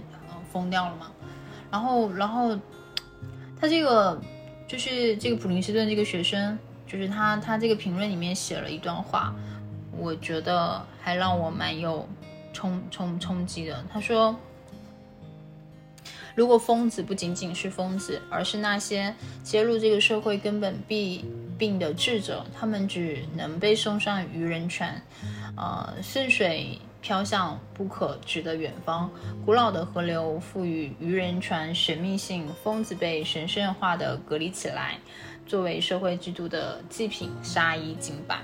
[0.51, 1.11] 疯掉了嘛。
[1.71, 2.57] 然后，然后
[3.59, 4.19] 他这个
[4.67, 9.33] 就是这个普林斯顿这个学生，就是他他这个评论里面写了一段话，
[9.97, 12.07] 我觉得还让我蛮有
[12.53, 13.83] 冲冲冲击的。
[13.91, 14.35] 他说。
[16.35, 21.25] 如果疯子不仅仅是疯子，而是那些揭露这个社会根本弊
[21.57, 25.01] 病的智者，他们只能被送上愚人船，
[25.57, 29.09] 呃，顺水飘向不可知的远方。
[29.45, 34.97] 古老的河流赋予渔人船神秘性，疯子被神圣化的隔离起来，
[35.45, 38.39] 作为社会制度的祭品，杀一儆百。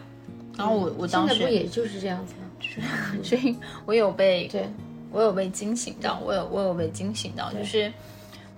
[0.58, 2.42] 然后我我当时不也就是这样子吗？
[3.24, 4.70] 所以，我有被对。
[5.12, 7.90] 我有被惊醒到，我有我有被惊醒到，就是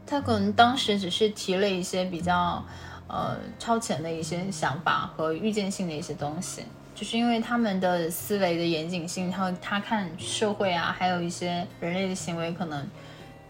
[0.07, 2.65] 他可能当时只是提了一些比较
[3.07, 6.63] 呃超前的一些想法和预见性的一些东西，
[6.97, 12.83] 就是因为他们的思维的严谨性，然后他看社会啊，还有一些人类的行为可能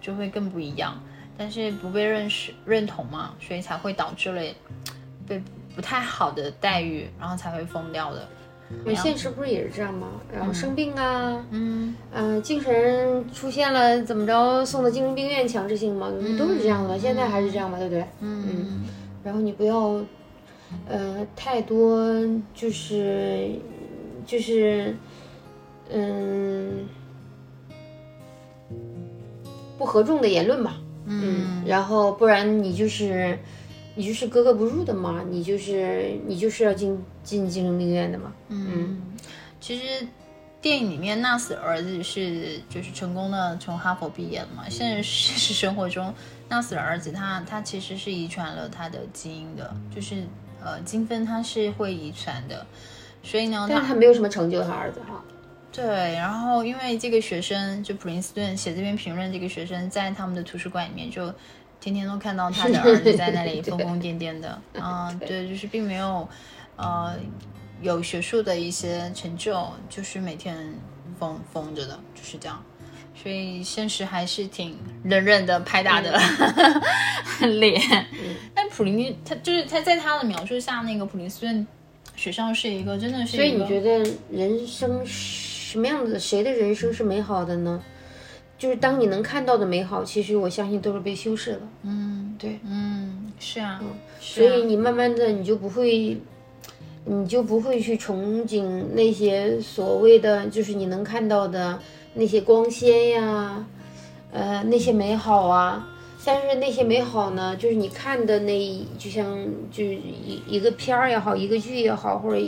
[0.02, 1.02] 就会更不一样，
[1.38, 4.42] 但是不被认识认同嘛，所以才会导致了
[5.26, 5.42] 被
[5.74, 8.28] 不太好的待遇，然后才会疯掉的。
[8.94, 10.08] 现实不是也是这样吗？
[10.30, 18.06] 然后生病啊，嗯嗯、精神出现了怎么着，送到精神病院强制性嘛，都是这样的，现在还是这样嘛，对不对？
[18.20, 18.84] 嗯。
[19.24, 20.02] 然后你不要，
[20.88, 22.06] 呃，太多
[22.54, 23.52] 就是
[24.26, 24.96] 就是，
[25.90, 26.86] 嗯，
[29.78, 30.78] 不合众的言论吧。
[31.06, 33.40] 嗯，然后不然你就是
[33.96, 38.34] 你就是格格不入的嘛，你就是你就是要进进精神病院的嘛。
[38.50, 39.02] 嗯，
[39.62, 40.06] 其实
[40.62, 44.68] 电影里面纳斯的儿子是就是成功的从哈佛毕业了嘛。
[44.70, 46.14] 现在 现实生活中，
[46.50, 50.16] 纳斯的儿子他他其实是遗传了他的基因的，就是
[50.68, 52.66] 呃金分他是会遗传的，
[53.24, 55.24] 所以呢但是他没有什么成就，他儿子哈。
[55.72, 61.34] 对，然后因为这个学生就普林斯顿写这篇评论，这个学生在他们的图书馆里面就
[61.80, 66.28] 天天都看到他的儿子在那里疯疯癫癫的， 啊、对，就是并没有
[66.76, 67.16] 呃
[67.82, 70.74] 有学术的一些成就，就是每天
[71.20, 72.64] 疯疯着的，就是这样。
[73.22, 76.18] 所以现实还是挺冷冷的拍打的
[77.60, 77.82] 脸，
[78.54, 81.66] 但普林他就是他在他的描述下，那个普林斯顿
[82.16, 86.20] 学校是一个真的是所以你觉得人生什么样子？
[86.20, 87.82] 谁的人生是美好的呢？
[88.58, 91.60] 就是当你能看到的美好，其实我相信都是被修饰了。
[91.84, 93.80] 嗯对，嗯是啊，
[94.20, 96.18] 是啊所以你慢慢的你就不会，
[97.06, 98.64] 你就不会去憧憬
[98.94, 101.80] 那些所谓的就是你能看到的
[102.18, 103.66] 那些光鲜呀，
[104.32, 105.88] 呃，那些美好啊。
[106.26, 109.26] 但是那些美好呢，就是你看的那，就像
[109.72, 112.46] 就是一一个片儿也好，一个剧也好，或者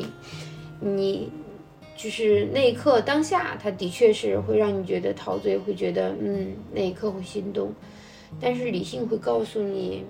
[0.82, 1.30] 你
[1.96, 7.72] 就是那一刻当下，它的确是会让你觉得陶醉，会觉得嗯，那一刻会心动。
[8.42, 10.04] 但是理性会告诉你，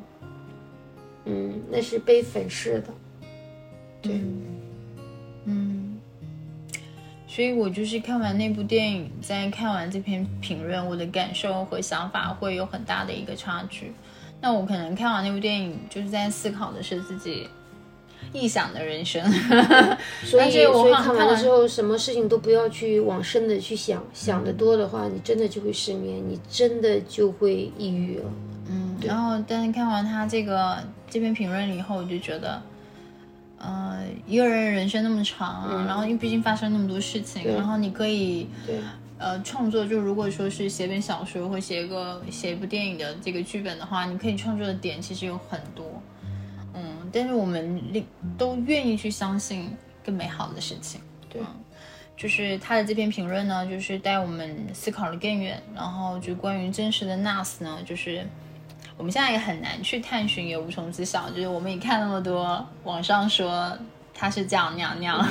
[1.26, 2.88] 嗯，那是被粉饰的。
[4.02, 4.20] 对，
[7.40, 13.94] 所以我就是看完那部电影，再看完这篇评论，我的感受和想法会有很大的一个差距。
[14.42, 17.48] 那我可能看完那部电影，就是在思考的是自己
[18.34, 19.24] 臆想的人生。
[20.26, 28.26] 所以我所以看看完看完了之后，什么事情都不要去往深的去想，想的多的话，你真的就会失眠，你真的就会抑郁了。
[28.70, 30.78] 嗯，然后但是看完他这个
[31.10, 32.62] 这篇评论以后，我就觉得，
[33.60, 38.48] 呃，一个人人生那么长啊，然后因为毕竟发生那么多事情，然后你可以，
[39.18, 46.02] 呃创作，就如果说是写本小说或写一个写一部电影的这个剧本的话，你可以创作的点其实有很多，
[46.74, 47.80] 嗯，但是我们
[48.38, 49.70] 都愿意去相信
[50.04, 51.42] 更美好的事情，对。
[51.42, 51.46] 嗯
[52.20, 58.28] 就是他的这篇评论呢，就是带我们思考了更远，然后就关于真实的 NAS 呢，就是
[59.00, 61.30] 我们现在也很难去探寻，也无从知晓。
[61.30, 63.72] 就是我们也看那么多网上说
[64.14, 65.28] 他是这样那样那样，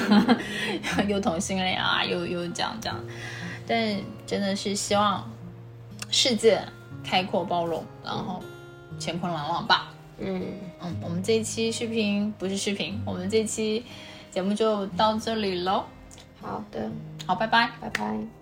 [1.06, 2.98] 又同性恋啊，又又这样这样，
[3.66, 5.30] 但真的是希望
[6.10, 6.62] 世界
[7.04, 8.42] 开阔包容，然后
[8.98, 9.92] 乾坤朗朗吧。
[10.18, 10.42] 嗯，
[10.80, 13.84] 嗯，我们这一期视频不是视频，我们这期
[14.30, 15.84] 节目就到这里喽。
[16.40, 16.90] 好的，
[17.26, 17.70] 好，拜拜。
[17.82, 18.37] 拜拜。